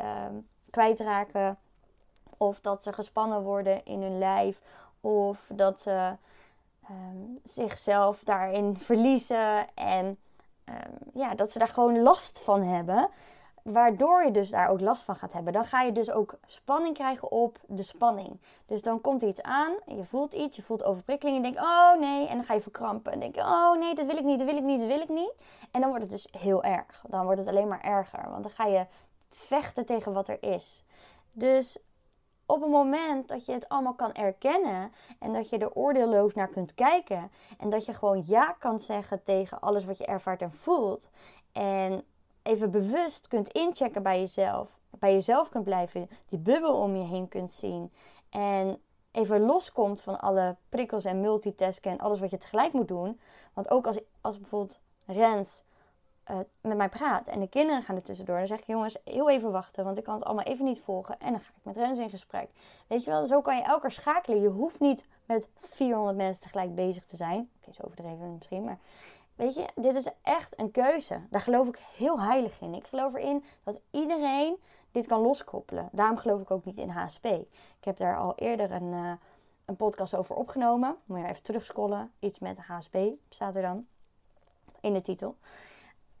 kwijtraken. 0.73 1.57
Of 2.37 2.59
dat 2.59 2.83
ze 2.83 2.93
gespannen 2.93 3.41
worden 3.41 3.85
in 3.85 4.01
hun 4.01 4.17
lijf. 4.17 4.61
Of 5.01 5.49
dat 5.53 5.81
ze 5.81 6.15
um, 6.89 7.39
zichzelf 7.43 8.23
daarin 8.23 8.77
verliezen. 8.77 9.75
En 9.75 10.17
um, 10.69 10.97
ja, 11.13 11.35
dat 11.35 11.51
ze 11.51 11.59
daar 11.59 11.67
gewoon 11.67 12.01
last 12.01 12.39
van 12.39 12.63
hebben. 12.63 13.09
Waardoor 13.63 14.23
je 14.23 14.31
dus 14.31 14.49
daar 14.49 14.69
ook 14.69 14.81
last 14.81 15.03
van 15.03 15.15
gaat 15.15 15.33
hebben. 15.33 15.53
Dan 15.53 15.65
ga 15.65 15.81
je 15.81 15.91
dus 15.91 16.11
ook 16.11 16.37
spanning 16.45 16.93
krijgen 16.93 17.31
op 17.31 17.59
de 17.67 17.83
spanning. 17.83 18.39
Dus 18.65 18.81
dan 18.81 19.01
komt 19.01 19.21
iets 19.21 19.41
aan. 19.41 19.73
Je 19.85 20.05
voelt 20.05 20.33
iets. 20.33 20.55
Je 20.55 20.61
voelt 20.61 20.83
overprikkeling. 20.83 21.45
En 21.45 21.51
je 21.51 21.59
oh 21.59 21.99
nee. 21.99 22.27
En 22.27 22.35
dan 22.35 22.45
ga 22.45 22.53
je 22.53 22.61
verkrampen. 22.61 23.11
En 23.11 23.19
denk 23.19 23.35
je, 23.35 23.41
oh 23.41 23.77
nee, 23.77 23.95
dat 23.95 24.05
wil 24.05 24.17
ik 24.17 24.23
niet. 24.23 24.37
Dat 24.37 24.47
wil 24.47 24.57
ik 24.57 24.63
niet. 24.63 24.79
Dat 24.79 24.87
wil 24.87 25.01
ik 25.01 25.09
niet. 25.09 25.33
En 25.71 25.81
dan 25.81 25.89
wordt 25.89 26.03
het 26.03 26.11
dus 26.11 26.27
heel 26.37 26.63
erg. 26.63 27.03
Dan 27.07 27.23
wordt 27.23 27.39
het 27.39 27.47
alleen 27.47 27.67
maar 27.67 27.81
erger. 27.81 28.29
Want 28.29 28.43
dan 28.43 28.51
ga 28.51 28.65
je 28.65 28.85
vechten 29.35 29.85
tegen 29.85 30.13
wat 30.13 30.27
er 30.27 30.43
is. 30.43 30.83
Dus 31.31 31.79
op 32.45 32.61
het 32.61 32.69
moment 32.69 33.27
dat 33.27 33.45
je 33.45 33.51
het 33.51 33.69
allemaal 33.69 33.93
kan 33.93 34.13
erkennen 34.13 34.91
en 35.19 35.33
dat 35.33 35.49
je 35.49 35.57
er 35.57 35.73
oordeelloos 35.73 36.33
naar 36.33 36.47
kunt 36.47 36.73
kijken 36.73 37.31
en 37.57 37.69
dat 37.69 37.85
je 37.85 37.93
gewoon 37.93 38.23
ja 38.25 38.55
kan 38.59 38.79
zeggen 38.79 39.23
tegen 39.23 39.59
alles 39.59 39.85
wat 39.85 39.97
je 39.97 40.05
ervaart 40.05 40.41
en 40.41 40.51
voelt 40.51 41.09
en 41.51 42.03
even 42.43 42.71
bewust 42.71 43.27
kunt 43.27 43.51
inchecken 43.51 44.03
bij 44.03 44.19
jezelf, 44.19 44.77
bij 44.89 45.13
jezelf 45.13 45.49
kunt 45.49 45.63
blijven, 45.63 46.09
die 46.29 46.39
bubbel 46.39 46.75
om 46.75 46.95
je 46.95 47.03
heen 47.03 47.27
kunt 47.27 47.51
zien 47.51 47.91
en 48.29 48.81
even 49.11 49.41
loskomt 49.41 50.01
van 50.01 50.19
alle 50.19 50.55
prikkels 50.69 51.05
en 51.05 51.21
multitasken 51.21 51.91
en 51.91 51.99
alles 51.99 52.19
wat 52.19 52.29
je 52.29 52.37
tegelijk 52.37 52.73
moet 52.73 52.87
doen. 52.87 53.19
Want 53.53 53.71
ook 53.71 53.87
als, 53.87 53.99
als 54.21 54.39
bijvoorbeeld 54.39 54.79
Rens 55.05 55.63
uh, 56.31 56.37
met 56.61 56.77
mij 56.77 56.89
praat 56.89 57.27
en 57.27 57.39
de 57.39 57.47
kinderen 57.47 57.83
gaan 57.83 57.95
er 57.95 58.01
tussendoor, 58.01 58.37
dan 58.37 58.47
zeg 58.47 58.59
ik 58.59 58.65
jongens, 58.65 58.97
heel 59.03 59.29
even 59.29 59.51
wachten, 59.51 59.83
want 59.83 59.97
ik 59.97 60.03
kan 60.03 60.15
het 60.15 60.23
allemaal 60.23 60.45
even 60.45 60.65
niet 60.65 60.79
volgen. 60.79 61.19
En 61.19 61.31
dan 61.31 61.39
ga 61.39 61.51
ik 61.55 61.63
met 61.63 61.75
Rens 61.75 61.99
in 61.99 62.09
gesprek. 62.09 62.49
Weet 62.87 63.03
je 63.03 63.09
wel, 63.09 63.25
zo 63.25 63.41
kan 63.41 63.55
je 63.55 63.63
elkaar 63.63 63.91
schakelen. 63.91 64.41
Je 64.41 64.47
hoeft 64.47 64.79
niet 64.79 65.05
met 65.25 65.47
400 65.55 66.17
mensen 66.17 66.41
tegelijk 66.41 66.75
bezig 66.75 67.05
te 67.05 67.15
zijn. 67.15 67.49
Oké, 67.61 67.73
zo 67.73 67.81
overdreven 67.83 68.35
misschien, 68.37 68.63
maar 68.63 68.79
weet 69.35 69.55
je, 69.55 69.65
dit 69.75 69.95
is 69.95 70.07
echt 70.21 70.59
een 70.59 70.71
keuze. 70.71 71.19
Daar 71.29 71.41
geloof 71.41 71.67
ik 71.67 71.79
heel 71.95 72.21
heilig 72.21 72.61
in. 72.61 72.73
Ik 72.73 72.87
geloof 72.87 73.13
erin 73.13 73.43
dat 73.63 73.79
iedereen 73.91 74.57
dit 74.91 75.05
kan 75.05 75.21
loskoppelen. 75.21 75.89
Daarom 75.91 76.17
geloof 76.17 76.41
ik 76.41 76.51
ook 76.51 76.65
niet 76.65 76.77
in 76.77 76.89
HSP. 76.89 77.25
Ik 77.25 77.83
heb 77.83 77.97
daar 77.97 78.17
al 78.17 78.33
eerder 78.35 78.71
een, 78.71 78.91
uh, 78.93 79.11
een 79.65 79.75
podcast 79.75 80.15
over 80.15 80.35
opgenomen. 80.35 80.95
Moet 81.05 81.19
je 81.19 81.27
even 81.27 81.43
terugscrollen. 81.43 82.11
Iets 82.19 82.39
met 82.39 82.57
HSP 82.57 82.97
staat 83.29 83.55
er 83.55 83.61
dan 83.61 83.85
in 84.81 84.93
de 84.93 85.01
titel 85.01 85.37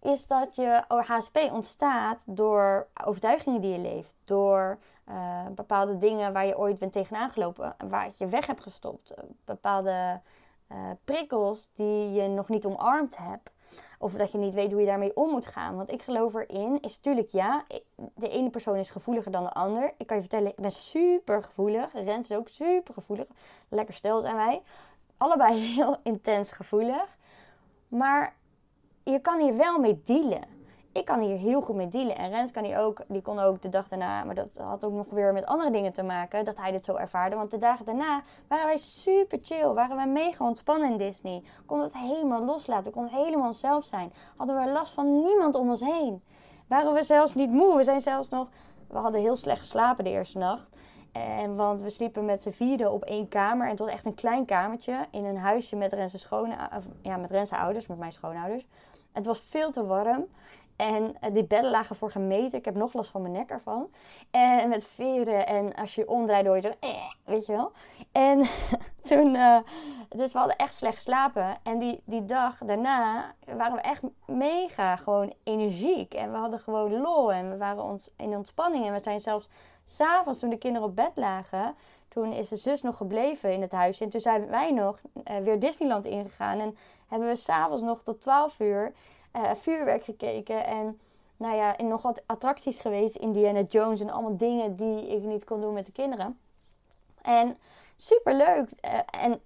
is 0.03 0.27
dat 0.27 0.55
je 0.55 0.83
HSP 0.87 1.37
ontstaat 1.51 2.23
door 2.25 2.87
overtuigingen 3.03 3.61
die 3.61 3.71
je 3.71 3.79
leeft. 3.79 4.13
Door 4.25 4.77
uh, 5.09 5.45
bepaalde 5.55 5.97
dingen 5.97 6.33
waar 6.33 6.45
je 6.45 6.57
ooit 6.57 6.79
bent 6.79 6.93
tegenaan 6.93 7.29
gelopen, 7.29 7.75
waar 7.89 8.09
je 8.17 8.27
weg 8.27 8.47
hebt 8.47 8.61
gestopt. 8.61 9.11
Uh, 9.11 9.17
bepaalde 9.45 10.21
uh, 10.71 10.77
prikkels 11.03 11.69
die 11.73 12.11
je 12.11 12.27
nog 12.27 12.49
niet 12.49 12.65
omarmd 12.65 13.17
hebt. 13.17 13.51
Of 13.99 14.13
dat 14.13 14.31
je 14.31 14.37
niet 14.37 14.53
weet 14.53 14.71
hoe 14.71 14.79
je 14.79 14.87
daarmee 14.87 15.15
om 15.15 15.29
moet 15.29 15.45
gaan. 15.45 15.75
Want 15.75 15.91
ik 15.91 16.01
geloof 16.01 16.33
erin, 16.33 16.81
is 16.81 16.95
natuurlijk 16.95 17.31
ja, 17.31 17.63
de 18.15 18.29
ene 18.29 18.49
persoon 18.49 18.75
is 18.75 18.89
gevoeliger 18.89 19.31
dan 19.31 19.43
de 19.43 19.53
ander. 19.53 19.93
Ik 19.97 20.07
kan 20.07 20.15
je 20.15 20.21
vertellen, 20.21 20.51
ik 20.51 20.55
ben 20.61 20.71
super 20.71 21.43
gevoelig. 21.43 21.93
Rens 21.93 22.29
is 22.29 22.37
ook 22.37 22.49
super 22.49 22.93
gevoelig. 22.93 23.25
Lekker 23.69 23.93
stel 23.93 24.21
zijn 24.21 24.35
wij. 24.35 24.61
Allebei 25.17 25.59
heel 25.75 25.97
intens 26.03 26.51
gevoelig. 26.51 27.17
Maar 27.87 28.35
je 29.03 29.19
kan 29.19 29.39
hier 29.39 29.55
wel 29.57 29.79
mee 29.79 30.01
dealen. 30.03 30.41
Ik 30.91 31.05
kan 31.05 31.19
hier 31.19 31.37
heel 31.37 31.61
goed 31.61 31.75
mee 31.75 31.87
dealen. 31.87 32.17
En 32.17 32.29
Rens 32.29 32.51
kan 32.51 32.63
hier 32.63 32.77
ook, 32.77 33.01
die 33.07 33.21
kon 33.21 33.39
ook 33.39 33.61
de 33.61 33.69
dag 33.69 33.87
daarna, 33.87 34.23
maar 34.23 34.35
dat 34.35 34.57
had 34.57 34.83
ook 34.83 34.93
nog 34.93 35.05
weer 35.09 35.33
met 35.33 35.45
andere 35.45 35.71
dingen 35.71 35.93
te 35.93 36.03
maken, 36.03 36.45
dat 36.45 36.57
hij 36.57 36.71
dit 36.71 36.85
zo 36.85 36.95
ervaarde. 36.95 37.35
Want 37.35 37.51
de 37.51 37.57
dagen 37.57 37.85
daarna 37.85 38.21
waren 38.47 38.65
wij 38.65 38.77
super 38.77 39.39
chill, 39.41 39.67
waren 39.67 39.95
wij 39.95 40.07
mega 40.07 40.45
ontspannen 40.45 40.91
in 40.91 40.97
Disney. 40.97 41.43
Konden 41.65 41.87
het 41.87 41.97
helemaal 41.97 42.43
loslaten, 42.43 42.91
konden 42.91 43.13
helemaal 43.13 43.47
onszelf 43.47 43.85
zijn. 43.85 44.13
Hadden 44.35 44.59
we 44.59 44.71
last 44.71 44.93
van 44.93 45.23
niemand 45.23 45.55
om 45.55 45.69
ons 45.69 45.81
heen. 45.81 46.23
Waren 46.67 46.93
we 46.93 47.03
zelfs 47.03 47.33
niet 47.33 47.51
moe. 47.51 47.77
We 47.77 47.83
zijn 47.83 48.01
zelfs 48.01 48.29
nog, 48.29 48.47
we 48.87 48.97
hadden 48.97 49.21
heel 49.21 49.35
slecht 49.35 49.59
geslapen 49.59 50.03
de 50.03 50.09
eerste 50.09 50.37
nacht. 50.37 50.67
En, 51.11 51.55
want 51.55 51.81
we 51.81 51.89
sliepen 51.89 52.25
met 52.25 52.41
z'n 52.41 52.49
vierde 52.49 52.89
op 52.89 53.03
één 53.03 53.27
kamer. 53.27 53.63
En 53.63 53.69
het 53.69 53.79
was 53.79 53.89
echt 53.89 54.05
een 54.05 54.13
klein 54.13 54.45
kamertje 54.45 55.05
in 55.11 55.25
een 55.25 55.37
huisje 55.37 55.75
met 55.75 55.93
Rense, 55.93 56.17
schone, 56.17 56.55
ja, 57.01 57.17
met 57.17 57.31
Rense 57.31 57.57
ouders, 57.57 57.87
met 57.87 57.97
mijn 57.97 58.11
schoonouders. 58.11 58.65
Het 59.13 59.25
was 59.25 59.39
veel 59.39 59.71
te 59.71 59.85
warm. 59.85 60.27
En 60.75 61.03
uh, 61.03 61.33
die 61.33 61.43
bedden 61.43 61.71
lagen 61.71 61.95
voor 61.95 62.11
gemeten. 62.11 62.57
Ik 62.57 62.65
heb 62.65 62.75
nog 62.75 62.93
last 62.93 63.11
van 63.11 63.21
mijn 63.21 63.33
nek 63.33 63.49
ervan. 63.49 63.89
En 64.31 64.69
met 64.69 64.85
veren. 64.85 65.47
En 65.47 65.73
als 65.73 65.95
je 65.95 66.07
omdraait, 66.07 66.45
door 66.45 66.55
je 66.55 66.61
zo... 66.61 66.71
Eh, 66.79 67.11
weet 67.25 67.45
je 67.45 67.51
wel. 67.51 67.71
En 68.11 68.41
toen... 69.09 69.35
Uh, 69.35 69.57
dus 70.09 70.33
we 70.33 70.37
hadden 70.37 70.57
echt 70.57 70.75
slecht 70.75 70.95
geslapen. 70.95 71.57
En 71.63 71.79
die, 71.79 72.01
die 72.05 72.25
dag 72.25 72.57
daarna 72.65 73.33
waren 73.57 73.75
we 73.75 73.81
echt 73.81 74.01
mega 74.25 74.95
gewoon 74.95 75.33
energiek. 75.43 76.13
En 76.13 76.31
we 76.31 76.37
hadden 76.37 76.59
gewoon 76.59 77.01
lol. 77.01 77.33
En 77.33 77.49
we 77.49 77.57
waren 77.57 77.83
ons 77.83 78.09
in 78.17 78.35
ontspanning. 78.35 78.85
En 78.85 78.93
we 78.93 78.99
zijn 79.03 79.21
zelfs 79.21 79.49
s'avonds, 79.85 80.39
toen 80.39 80.49
de 80.49 80.57
kinderen 80.57 80.87
op 80.87 80.95
bed 80.95 81.11
lagen... 81.15 81.75
Toen 82.07 82.31
is 82.33 82.49
de 82.49 82.55
zus 82.55 82.81
nog 82.81 82.97
gebleven 82.97 83.53
in 83.53 83.61
het 83.61 83.71
huis. 83.71 84.01
En 84.01 84.09
toen 84.09 84.21
zijn 84.21 84.47
wij 84.47 84.71
nog 84.71 85.01
weer 85.43 85.59
Disneyland 85.59 86.05
ingegaan. 86.05 86.59
En 86.59 86.77
hebben 87.07 87.27
we 87.27 87.35
s'avonds 87.35 87.81
nog 87.81 88.03
tot 88.03 88.21
12 88.21 88.59
uur 88.59 88.93
uh, 89.35 89.51
vuurwerk 89.53 90.03
gekeken. 90.03 90.65
En 90.65 90.99
nou 91.37 91.55
ja, 91.55 91.77
in 91.77 91.87
nog 91.87 92.01
wat 92.01 92.21
attracties 92.25 92.79
geweest. 92.79 93.15
Indiana 93.15 93.61
Jones 93.61 93.99
en 93.99 94.09
allemaal 94.09 94.37
dingen 94.37 94.75
die 94.75 95.07
ik 95.07 95.23
niet 95.23 95.43
kon 95.43 95.61
doen 95.61 95.73
met 95.73 95.85
de 95.85 95.91
kinderen. 95.91 96.39
En 97.21 97.57
super 97.95 98.35
leuk. 98.35 98.69
Uh, 98.85 98.99
en 99.23 99.41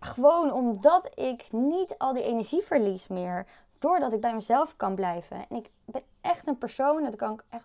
gewoon 0.00 0.52
omdat 0.52 1.10
ik 1.14 1.52
niet 1.52 1.94
al 1.98 2.12
die 2.12 2.22
energie 2.22 2.62
verlies 2.62 3.08
meer. 3.08 3.46
Doordat 3.78 4.12
ik 4.12 4.20
bij 4.20 4.34
mezelf 4.34 4.76
kan 4.76 4.94
blijven. 4.94 5.36
En 5.48 5.56
ik 5.56 5.70
ben 5.84 6.02
echt 6.20 6.46
een 6.46 6.58
persoon, 6.58 7.02
dat 7.02 7.16
kan 7.16 7.32
ik 7.32 7.44
echt 7.48 7.64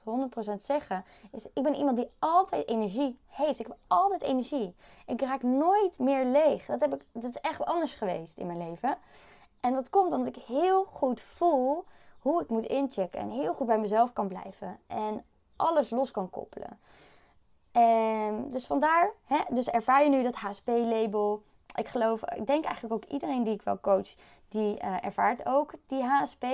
100% 0.51 0.55
zeggen. 0.55 1.05
Is, 1.31 1.47
ik 1.53 1.63
ben 1.63 1.75
iemand 1.75 1.97
die 1.97 2.09
altijd 2.19 2.67
energie 2.67 3.17
heeft. 3.27 3.59
Ik 3.59 3.67
heb 3.67 3.77
altijd 3.87 4.21
energie. 4.21 4.75
Ik 5.05 5.21
raak 5.21 5.43
nooit 5.43 5.99
meer 5.99 6.25
leeg. 6.25 6.65
Dat, 6.65 6.79
heb 6.79 6.93
ik, 6.93 7.05
dat 7.11 7.29
is 7.29 7.41
echt 7.41 7.65
anders 7.65 7.93
geweest 7.93 8.37
in 8.37 8.45
mijn 8.45 8.69
leven. 8.69 8.97
En 9.63 9.73
dat 9.73 9.89
komt 9.89 10.13
omdat 10.13 10.35
ik 10.35 10.43
heel 10.43 10.83
goed 10.83 11.21
voel 11.21 11.85
hoe 12.19 12.41
ik 12.41 12.49
moet 12.49 12.65
inchecken. 12.65 13.19
En 13.19 13.29
heel 13.29 13.53
goed 13.53 13.67
bij 13.67 13.79
mezelf 13.79 14.13
kan 14.13 14.27
blijven. 14.27 14.79
En 14.87 15.25
alles 15.55 15.89
los 15.89 16.11
kan 16.11 16.29
koppelen. 16.29 16.79
En 17.71 18.49
dus 18.49 18.65
vandaar, 18.65 19.11
hè, 19.25 19.39
dus 19.49 19.69
ervaar 19.69 20.03
je 20.03 20.09
nu 20.09 20.23
dat 20.23 20.35
HSP-label. 20.35 21.43
Ik 21.75 21.87
geloof, 21.87 22.23
ik 22.23 22.47
denk 22.47 22.65
eigenlijk 22.65 22.93
ook 22.93 23.11
iedereen 23.11 23.43
die 23.43 23.53
ik 23.53 23.61
wel 23.61 23.79
coach, 23.79 24.15
die 24.49 24.83
uh, 24.83 25.05
ervaart 25.05 25.45
ook 25.45 25.73
die 25.87 26.03
HSP. 26.03 26.45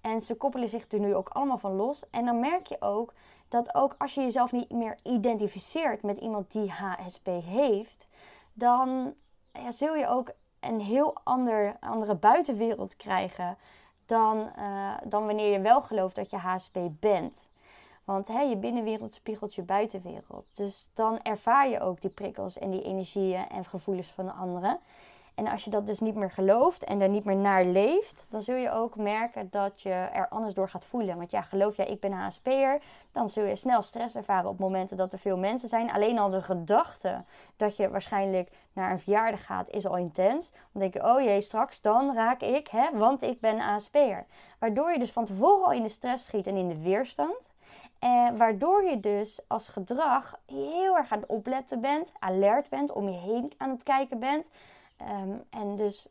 En 0.00 0.20
ze 0.20 0.36
koppelen 0.36 0.68
zich 0.68 0.90
er 0.90 0.98
nu 0.98 1.14
ook 1.14 1.28
allemaal 1.28 1.58
van 1.58 1.76
los. 1.76 2.02
En 2.10 2.24
dan 2.24 2.40
merk 2.40 2.66
je 2.66 2.80
ook 2.80 3.12
dat 3.48 3.74
ook 3.74 3.94
als 3.98 4.14
je 4.14 4.20
jezelf 4.20 4.52
niet 4.52 4.70
meer 4.70 4.98
identificeert 5.02 6.02
met 6.02 6.18
iemand 6.18 6.52
die 6.52 6.70
HSP 6.70 7.26
heeft, 7.26 8.06
dan 8.52 9.14
ja, 9.52 9.70
zul 9.70 9.94
je 9.94 10.08
ook 10.08 10.30
een 10.68 10.80
heel 10.80 11.14
ander, 11.24 11.76
andere 11.80 12.14
buitenwereld 12.14 12.96
krijgen 12.96 13.56
dan, 14.06 14.50
uh, 14.58 14.94
dan 15.04 15.26
wanneer 15.26 15.52
je 15.52 15.60
wel 15.60 15.82
gelooft 15.82 16.16
dat 16.16 16.30
je 16.30 16.36
HSP 16.36 16.78
bent. 17.00 17.42
Want 18.04 18.28
hè, 18.28 18.40
je 18.40 18.56
binnenwereld 18.56 19.14
spiegelt 19.14 19.54
je 19.54 19.62
buitenwereld. 19.62 20.46
Dus 20.54 20.90
dan 20.94 21.22
ervaar 21.22 21.68
je 21.68 21.80
ook 21.80 22.00
die 22.00 22.10
prikkels 22.10 22.58
en 22.58 22.70
die 22.70 22.82
energieën 22.82 23.48
en 23.48 23.64
gevoelens 23.64 24.10
van 24.10 24.24
de 24.24 24.32
anderen. 24.32 24.78
En 25.36 25.46
als 25.48 25.64
je 25.64 25.70
dat 25.70 25.86
dus 25.86 26.00
niet 26.00 26.14
meer 26.14 26.30
gelooft 26.30 26.84
en 26.84 27.00
er 27.00 27.08
niet 27.08 27.24
meer 27.24 27.36
naar 27.36 27.64
leeft, 27.64 28.26
dan 28.30 28.42
zul 28.42 28.54
je 28.54 28.70
ook 28.70 28.96
merken 28.96 29.50
dat 29.50 29.82
je 29.82 29.90
er 29.90 30.28
anders 30.28 30.54
door 30.54 30.68
gaat 30.68 30.84
voelen. 30.84 31.16
Want 31.16 31.30
ja, 31.30 31.42
geloof 31.42 31.76
jij, 31.76 31.86
ik 31.86 32.00
ben 32.00 32.12
HSP'er, 32.12 32.82
dan 33.12 33.28
zul 33.28 33.44
je 33.44 33.56
snel 33.56 33.82
stress 33.82 34.14
ervaren 34.14 34.50
op 34.50 34.58
momenten 34.58 34.96
dat 34.96 35.12
er 35.12 35.18
veel 35.18 35.36
mensen 35.36 35.68
zijn. 35.68 35.92
Alleen 35.92 36.18
al 36.18 36.30
de 36.30 36.42
gedachte 36.42 37.24
dat 37.56 37.76
je 37.76 37.90
waarschijnlijk 37.90 38.50
naar 38.72 38.90
een 38.90 38.98
verjaardag 38.98 39.44
gaat, 39.44 39.68
is 39.70 39.86
al 39.86 39.96
intens. 39.96 40.50
Dan 40.50 40.80
denk 40.80 40.94
je, 40.94 41.04
oh 41.04 41.20
jee, 41.20 41.40
straks 41.40 41.80
dan 41.80 42.14
raak 42.14 42.40
ik, 42.40 42.68
hè, 42.68 42.98
want 42.98 43.22
ik 43.22 43.40
ben 43.40 43.60
HSP'er. 43.60 44.26
Waardoor 44.58 44.92
je 44.92 44.98
dus 44.98 45.12
van 45.12 45.24
tevoren 45.24 45.66
al 45.66 45.72
in 45.72 45.82
de 45.82 45.88
stress 45.88 46.24
schiet 46.24 46.46
en 46.46 46.56
in 46.56 46.68
de 46.68 46.82
weerstand. 46.82 47.54
En 47.98 48.36
waardoor 48.36 48.84
je 48.84 49.00
dus 49.00 49.40
als 49.46 49.68
gedrag 49.68 50.38
heel 50.46 50.96
erg 50.96 51.12
aan 51.12 51.20
het 51.20 51.28
opletten 51.28 51.80
bent, 51.80 52.12
alert 52.18 52.68
bent, 52.68 52.92
om 52.92 53.08
je 53.08 53.18
heen 53.18 53.52
aan 53.56 53.70
het 53.70 53.82
kijken 53.82 54.18
bent. 54.18 54.48
Um, 55.00 55.44
en 55.50 55.76
dus 55.76 56.06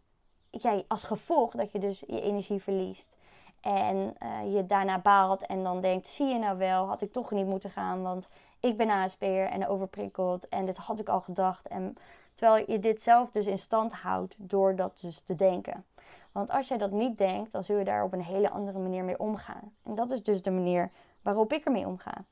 jij 0.49 0.85
als 0.87 1.03
gevolg 1.03 1.51
dat 1.51 1.71
je 1.71 1.79
dus 1.79 1.99
je 1.99 2.21
energie 2.21 2.61
verliest. 2.61 3.15
En 3.61 4.15
uh, 4.23 4.53
je 4.55 4.65
daarna 4.65 4.99
baalt 4.99 5.45
en 5.45 5.63
dan 5.63 5.81
denkt, 5.81 6.07
zie 6.07 6.27
je 6.27 6.39
nou 6.39 6.57
wel, 6.57 6.87
had 6.87 7.01
ik 7.01 7.11
toch 7.11 7.31
niet 7.31 7.45
moeten 7.45 7.69
gaan. 7.69 8.01
Want 8.01 8.27
ik 8.59 8.77
ben 8.77 8.89
ASP'er 8.89 9.45
en 9.47 9.67
overprikkeld 9.67 10.49
en 10.49 10.65
dit 10.65 10.77
had 10.77 10.99
ik 10.99 11.09
al 11.09 11.21
gedacht. 11.21 11.67
En 11.67 11.97
terwijl 12.33 12.71
je 12.71 12.79
dit 12.79 13.01
zelf 13.01 13.31
dus 13.31 13.45
in 13.45 13.59
stand 13.59 13.93
houdt 13.93 14.35
door 14.37 14.75
dat 14.75 14.99
dus 15.01 15.19
te 15.19 15.35
denken. 15.35 15.85
Want 16.31 16.49
als 16.49 16.67
jij 16.67 16.77
dat 16.77 16.91
niet 16.91 17.17
denkt, 17.17 17.51
dan 17.51 17.63
zul 17.63 17.77
je 17.77 17.83
daar 17.83 18.03
op 18.03 18.13
een 18.13 18.23
hele 18.23 18.49
andere 18.49 18.79
manier 18.79 19.03
mee 19.03 19.19
omgaan. 19.19 19.73
En 19.83 19.95
dat 19.95 20.11
is 20.11 20.23
dus 20.23 20.41
de 20.41 20.51
manier 20.51 20.91
waarop 21.21 21.53
ik 21.53 21.65
ermee 21.65 21.87
omga. 21.87 22.23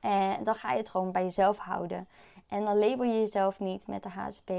En 0.00 0.44
dan 0.44 0.54
ga 0.54 0.72
je 0.72 0.78
het 0.78 0.88
gewoon 0.88 1.12
bij 1.12 1.22
jezelf 1.22 1.58
houden. 1.58 2.08
En 2.48 2.64
dan 2.64 2.78
label 2.78 3.04
je 3.04 3.18
jezelf 3.18 3.60
niet 3.60 3.86
met 3.86 4.02
de 4.02 4.08
HSP. 4.08 4.50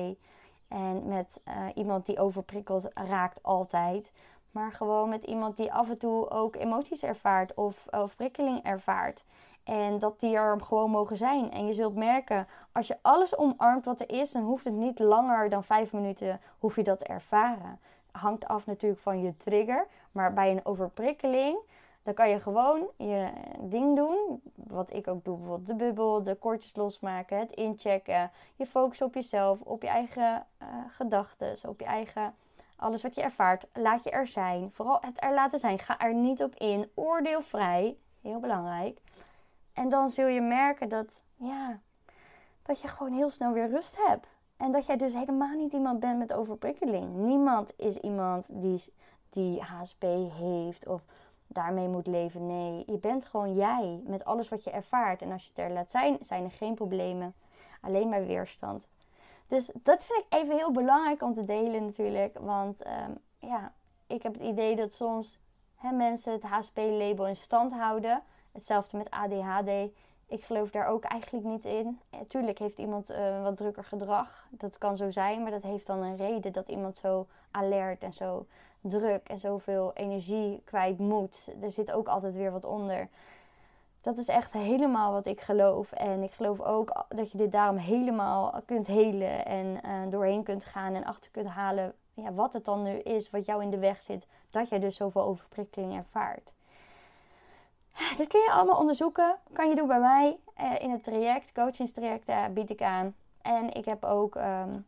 En 0.74 1.08
met 1.08 1.42
uh, 1.48 1.54
iemand 1.76 2.06
die 2.06 2.20
overprikkeld 2.20 2.88
raakt 2.94 3.44
altijd. 3.44 4.12
Maar 4.52 4.72
gewoon 4.72 5.10
met 5.10 5.24
iemand 5.24 5.58
die 5.58 5.74
af 5.74 5.90
en 5.90 5.98
toe 5.98 6.30
ook 6.30 6.56
emoties 6.56 7.04
ervaart 7.04 7.54
of 7.54 7.88
overprikkeling 7.92 8.64
ervaart. 8.64 9.24
En 9.64 10.00
dat 10.00 10.20
die 10.20 10.36
er 10.36 10.62
gewoon 10.62 10.90
mogen 10.90 11.18
zijn. 11.18 11.52
En 11.52 11.66
je 11.66 11.74
zult 11.74 11.96
merken, 11.96 12.48
als 12.72 12.88
je 12.88 12.98
alles 13.02 13.38
omarmt 13.38 13.86
wat 13.86 14.00
er 14.00 14.12
is, 14.12 14.32
dan 14.32 14.44
hoeft 14.44 14.64
het 14.64 14.74
niet 14.74 15.00
langer 15.00 15.50
dan 15.50 15.64
vijf 15.64 15.94
minuten 15.94 16.42
hoef 16.60 16.76
je 16.76 16.84
dat 16.84 17.00
te 17.00 17.06
ervaren. 17.06 17.80
Hangt 18.12 18.48
af 18.48 18.66
natuurlijk 18.66 19.02
van 19.02 19.22
je 19.22 19.38
trigger. 19.38 19.88
Maar 20.12 20.34
bij 20.34 20.52
een 20.52 20.66
overprikkeling 20.66 21.58
dan 22.04 22.14
kan 22.14 22.30
je 22.30 22.40
gewoon 22.40 22.88
je 22.98 23.30
ding 23.60 23.96
doen. 23.96 24.42
Wat 24.56 24.94
ik 24.94 25.08
ook 25.08 25.24
doe, 25.24 25.38
bijvoorbeeld 25.38 25.68
de 25.68 25.86
bubbel, 25.86 26.24
de 26.24 26.36
kortjes 26.36 26.76
losmaken, 26.76 27.40
het 27.40 27.52
inchecken. 27.52 28.32
Je 28.56 28.66
focus 28.66 29.02
op 29.02 29.14
jezelf, 29.14 29.62
op 29.62 29.82
je 29.82 29.88
eigen 29.88 30.46
uh, 30.62 30.68
gedachten, 30.88 31.70
op 31.70 31.80
je 31.80 31.86
eigen 31.86 32.36
alles 32.76 33.02
wat 33.02 33.16
je 33.16 33.22
ervaart. 33.22 33.68
Laat 33.74 34.04
je 34.04 34.10
er 34.10 34.28
zijn. 34.28 34.72
Vooral 34.72 34.98
het 35.02 35.24
er 35.24 35.34
laten 35.34 35.60
zijn. 35.60 35.80
Ga 35.80 36.00
er 36.00 36.14
niet 36.14 36.44
op 36.44 36.56
in. 36.56 36.90
Oordeelvrij. 36.94 37.98
Heel 38.22 38.40
belangrijk. 38.40 39.00
En 39.74 39.90
dan 39.90 40.10
zul 40.10 40.28
je 40.28 40.42
merken 40.42 40.90
dat, 40.90 41.24
ja, 41.36 41.80
dat 42.64 42.82
je 42.82 42.88
gewoon 42.88 43.14
heel 43.14 43.30
snel 43.30 43.52
weer 43.52 43.70
rust 43.70 43.98
hebt. 44.08 44.28
En 44.58 44.72
dat 44.72 44.86
jij 44.86 44.98
dus 44.98 45.14
helemaal 45.14 45.56
niet 45.56 45.74
iemand 45.74 46.00
bent 46.00 46.18
met 46.18 46.34
overprikkeling. 46.34 47.16
Niemand 47.16 47.74
is 47.78 47.98
iemand 47.98 48.46
die 48.50 48.84
die 49.30 49.62
HSP 49.62 50.04
heeft 50.32 50.88
of 50.88 51.06
daarmee 51.54 51.88
moet 51.88 52.08
leven. 52.08 52.48
Nee, 52.48 52.84
je 52.86 52.98
bent 52.98 53.26
gewoon 53.26 53.54
jij 53.54 54.02
met 54.06 54.26
alles 54.26 54.50
wat 54.50 54.64
je 54.64 54.70
ervaart. 54.70 55.22
En 55.22 55.32
als 55.32 55.44
je 55.44 55.50
het 55.50 55.58
er 55.58 55.72
laat 55.72 55.92
zijn, 55.92 56.18
zijn 56.22 56.44
er 56.44 56.52
geen 56.52 56.76
problemen. 56.76 57.34
Alleen 57.82 58.10
maar 58.10 58.26
weerstand. 58.26 58.88
Dus 59.48 59.70
dat 59.74 60.04
vind 60.04 60.26
ik 60.26 60.40
even 60.40 60.56
heel 60.56 60.72
belangrijk 60.72 61.22
om 61.22 61.34
te 61.34 61.46
delen 61.46 61.86
natuurlijk. 61.86 62.38
Want 62.40 62.82
ehm, 62.82 63.12
ja, 63.40 63.72
ik 64.08 64.24
heb 64.24 64.34
het 64.34 64.44
idee 64.44 64.76
dat 64.76 64.94
soms 64.94 65.40
hè, 65.76 65.92
mensen 65.92 66.34
het 66.34 66.44
HSP-label 66.44 67.28
in 67.28 67.36
stand 67.36 67.74
houden. 67.74 68.24
Hetzelfde 68.52 68.98
met 68.98 69.10
ADHD. 69.10 69.92
Ik 70.28 70.44
geloof 70.44 70.72
daar 70.72 70.88
ook 70.88 71.04
eigenlijk 71.04 71.46
niet 71.46 71.66
in. 71.66 72.00
Natuurlijk 72.12 72.60
heeft 72.60 72.78
iemand 72.78 73.12
uh, 73.12 73.44
wat 73.44 73.58
drukker 73.58 73.84
gedrag. 73.84 74.48
Dat 74.50 74.78
kan 74.78 74.98
zo 74.98 75.12
zijn, 75.12 75.42
maar 75.42 75.52
dat 75.52 75.64
heeft 75.64 75.86
dan 75.86 76.02
een 76.02 76.18
reden 76.18 76.54
dat 76.54 76.68
iemand 76.68 76.98
zo 76.98 77.28
alert 77.52 78.04
en 78.04 78.14
zo 78.14 78.46
druk 78.84 79.28
en 79.28 79.40
zoveel 79.40 79.92
energie 79.94 80.62
kwijt 80.66 80.98
moet. 80.98 81.48
Er 81.62 81.72
zit 81.72 81.92
ook 81.92 82.08
altijd 82.08 82.36
weer 82.36 82.52
wat 82.52 82.66
onder. 82.66 83.08
Dat 84.02 84.18
is 84.18 84.28
echt 84.28 84.54
helemaal 84.54 85.12
wat 85.12 85.26
ik 85.26 85.42
geloof. 85.42 85.92
En 85.92 86.24
ik 86.24 86.32
geloof 86.32 86.62
ook 86.62 87.06
dat 87.10 87.32
je 87.32 87.38
dit 87.38 87.52
daarom 87.52 87.78
helemaal 87.78 88.62
kunt 88.66 88.88
helen 88.88 89.46
en 89.46 89.80
uh, 89.86 90.12
doorheen 90.12 90.44
kunt 90.44 90.66
gaan 90.66 90.94
en 90.94 91.06
achter 91.06 91.32
kunt 91.32 91.48
halen 91.48 91.94
ja, 92.14 92.34
wat 92.34 92.54
het 92.54 92.66
dan 92.66 92.84
nu 92.84 92.98
is 92.98 93.30
wat 93.30 93.46
jou 93.46 93.62
in 93.62 93.70
de 93.70 93.78
weg 93.78 94.02
zit. 94.02 94.28
Dat 94.50 94.70
jij 94.70 94.80
dus 94.80 94.96
zoveel 94.96 95.22
overprikkeling 95.22 95.96
ervaart. 95.96 96.54
Dit 98.18 98.28
kun 98.28 98.40
je 98.40 98.52
allemaal 98.52 98.80
onderzoeken. 98.80 99.36
Kan 99.54 99.70
je 99.70 99.76
doen 99.76 99.88
bij 99.88 100.00
mij 100.00 100.38
uh, 100.62 100.80
in 100.80 100.92
het 100.92 101.04
traject. 101.04 101.52
Coachingstraject 101.52 102.30
uh, 102.30 102.46
bied 102.48 102.70
ik 102.70 102.82
aan. 102.82 103.16
En 103.42 103.74
ik 103.74 103.86
heb 103.86 104.04
ook 104.06 104.36
um, 104.36 104.86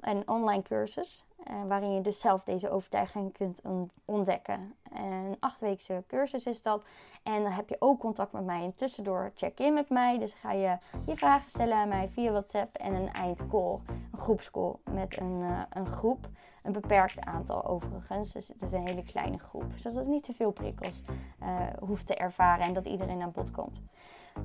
een 0.00 0.28
online 0.28 0.62
cursus. 0.62 1.23
Uh, 1.50 1.54
waarin 1.68 1.94
je 1.94 2.00
dus 2.00 2.20
zelf 2.20 2.44
deze 2.44 2.70
overtuiging 2.70 3.32
kunt 3.32 3.60
ontdekken. 4.04 4.74
Een 4.92 5.36
achtweekse 5.40 6.04
cursus 6.06 6.46
is 6.46 6.62
dat. 6.62 6.84
En 7.22 7.42
dan 7.42 7.52
heb 7.52 7.68
je 7.68 7.76
ook 7.78 8.00
contact 8.00 8.32
met 8.32 8.44
mij. 8.44 8.62
En 8.62 8.74
tussendoor 8.74 9.32
check 9.34 9.58
in 9.58 9.74
met 9.74 9.88
mij. 9.88 10.18
Dus 10.18 10.32
ga 10.32 10.52
je 10.52 10.76
je 11.06 11.16
vragen 11.16 11.50
stellen 11.50 11.76
aan 11.76 11.88
mij 11.88 12.08
via 12.08 12.30
WhatsApp. 12.30 12.74
En 12.74 12.94
een 12.94 13.12
eindcall. 13.12 13.78
Een 14.12 14.18
groepscall 14.18 14.74
met 14.90 15.20
een, 15.20 15.40
uh, 15.40 15.62
een 15.70 15.86
groep. 15.86 16.28
Een 16.62 16.72
beperkt 16.72 17.24
aantal 17.24 17.64
overigens. 17.64 18.32
Dus 18.32 18.48
het 18.48 18.62
is 18.62 18.72
een 18.72 18.86
hele 18.88 19.02
kleine 19.02 19.38
groep. 19.38 19.72
Zodat 19.76 19.94
het 19.94 20.06
niet 20.06 20.24
te 20.24 20.32
veel 20.32 20.50
prikkels 20.50 21.02
uh, 21.42 21.60
hoeft 21.80 22.06
te 22.06 22.14
ervaren. 22.14 22.66
En 22.66 22.74
dat 22.74 22.86
iedereen 22.86 23.22
aan 23.22 23.32
bod 23.32 23.50
komt. 23.50 23.80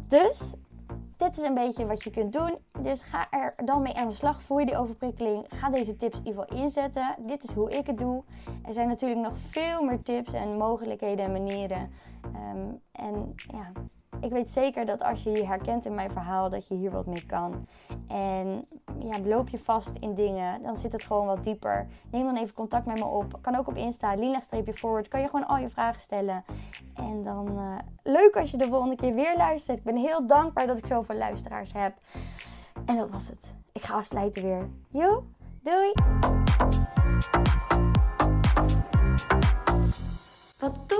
Dus 0.08 0.54
dit 1.18 1.38
is 1.38 1.44
een 1.44 1.54
beetje 1.54 1.86
wat 1.86 2.04
je 2.04 2.12
kunt 2.12 2.34
doen. 2.34 2.58
Dus 2.80 3.02
ga 3.02 3.28
er 3.32 3.54
dan 3.66 3.82
mee 3.82 3.94
aan 3.94 4.08
de 4.08 4.16
slag. 4.16 4.44
Voel 4.44 4.60
je 4.60 4.66
die 4.66 4.78
overprikkeling? 4.78 5.46
Ga 5.50 5.70
deze 5.70 5.96
tips 5.98 6.18
in 6.18 6.26
ieder 6.26 6.44
geval 6.44 6.64
inzetten. 6.64 7.16
Dit 7.22 7.44
is 7.44 7.52
hoe 7.52 7.72
ik 7.72 7.88
het 7.88 7.98
doe. 7.98 8.24
Er 8.66 8.74
zijn 8.74 8.88
natuurlijk 8.88 9.22
nog 9.22 9.34
veel 9.50 9.84
meer 9.84 10.00
tips 10.00 10.34
en 10.34 10.58
mogelijkheden 10.58 11.26
en 11.26 11.32
manieren. 11.32 11.92
Um, 12.26 12.82
en 12.92 13.34
ja, 13.36 13.72
ik 14.22 14.32
weet 14.32 14.52
zeker 14.52 14.86
dat 14.86 15.04
als 15.04 15.24
je 15.24 15.32
je 15.32 15.46
herkent 15.46 15.86
in 15.86 15.96
mijn 15.96 16.12
verhaal, 16.12 16.50
dat 16.50 16.68
je 16.68 16.76
hier 16.76 16.92
wat 16.92 17.06
mee 17.06 17.26
kan. 17.26 17.66
En 18.08 18.66
ja, 18.98 19.20
loop 19.24 19.50
je 19.50 19.60
vast 19.60 19.92
in 20.00 20.14
dingen, 20.14 20.62
dan 20.62 20.78
zit 20.78 20.92
het 20.92 21.04
gewoon 21.04 21.26
wat 21.26 21.44
dieper. 21.44 21.88
Neem 22.12 22.26
dan 22.26 22.38
even 22.38 22.56
contact 22.56 22.86
met 22.86 22.98
me 22.98 23.06
op. 23.06 23.38
Kan 23.42 23.56
ook 23.56 23.68
op 23.68 23.76
Insta, 23.76 24.16
lina-forward. 24.16 25.08
Kan 25.08 25.20
je 25.20 25.26
gewoon 25.26 25.48
al 25.48 25.58
je 25.58 25.70
vragen 25.70 26.02
stellen. 26.02 26.44
En 26.96 27.24
dan 27.24 27.48
uh, 27.52 27.78
leuk 28.04 28.38
als 28.38 28.52
je 28.52 28.58
de 28.58 28.66
volgende 28.66 28.96
keer 28.96 29.14
weer 29.14 29.38
luistert. 29.38 29.78
Ik 29.78 29.84
ben 29.84 29.96
heel 29.96 30.28
dankbaar 30.28 30.68
dat 30.68 30.78
ik 30.78 30.86
zoveel 30.86 31.18
luisteraars 31.18 31.74
heb. 31.74 31.94
En 32.86 32.98
dat 32.98 33.10
was 33.10 33.28
het. 33.28 33.54
Ik 33.72 33.82
ga 33.82 33.94
afsluiten 33.94 34.44
weer. 34.44 34.70
Jo, 34.90 35.24
doei! 35.64 35.92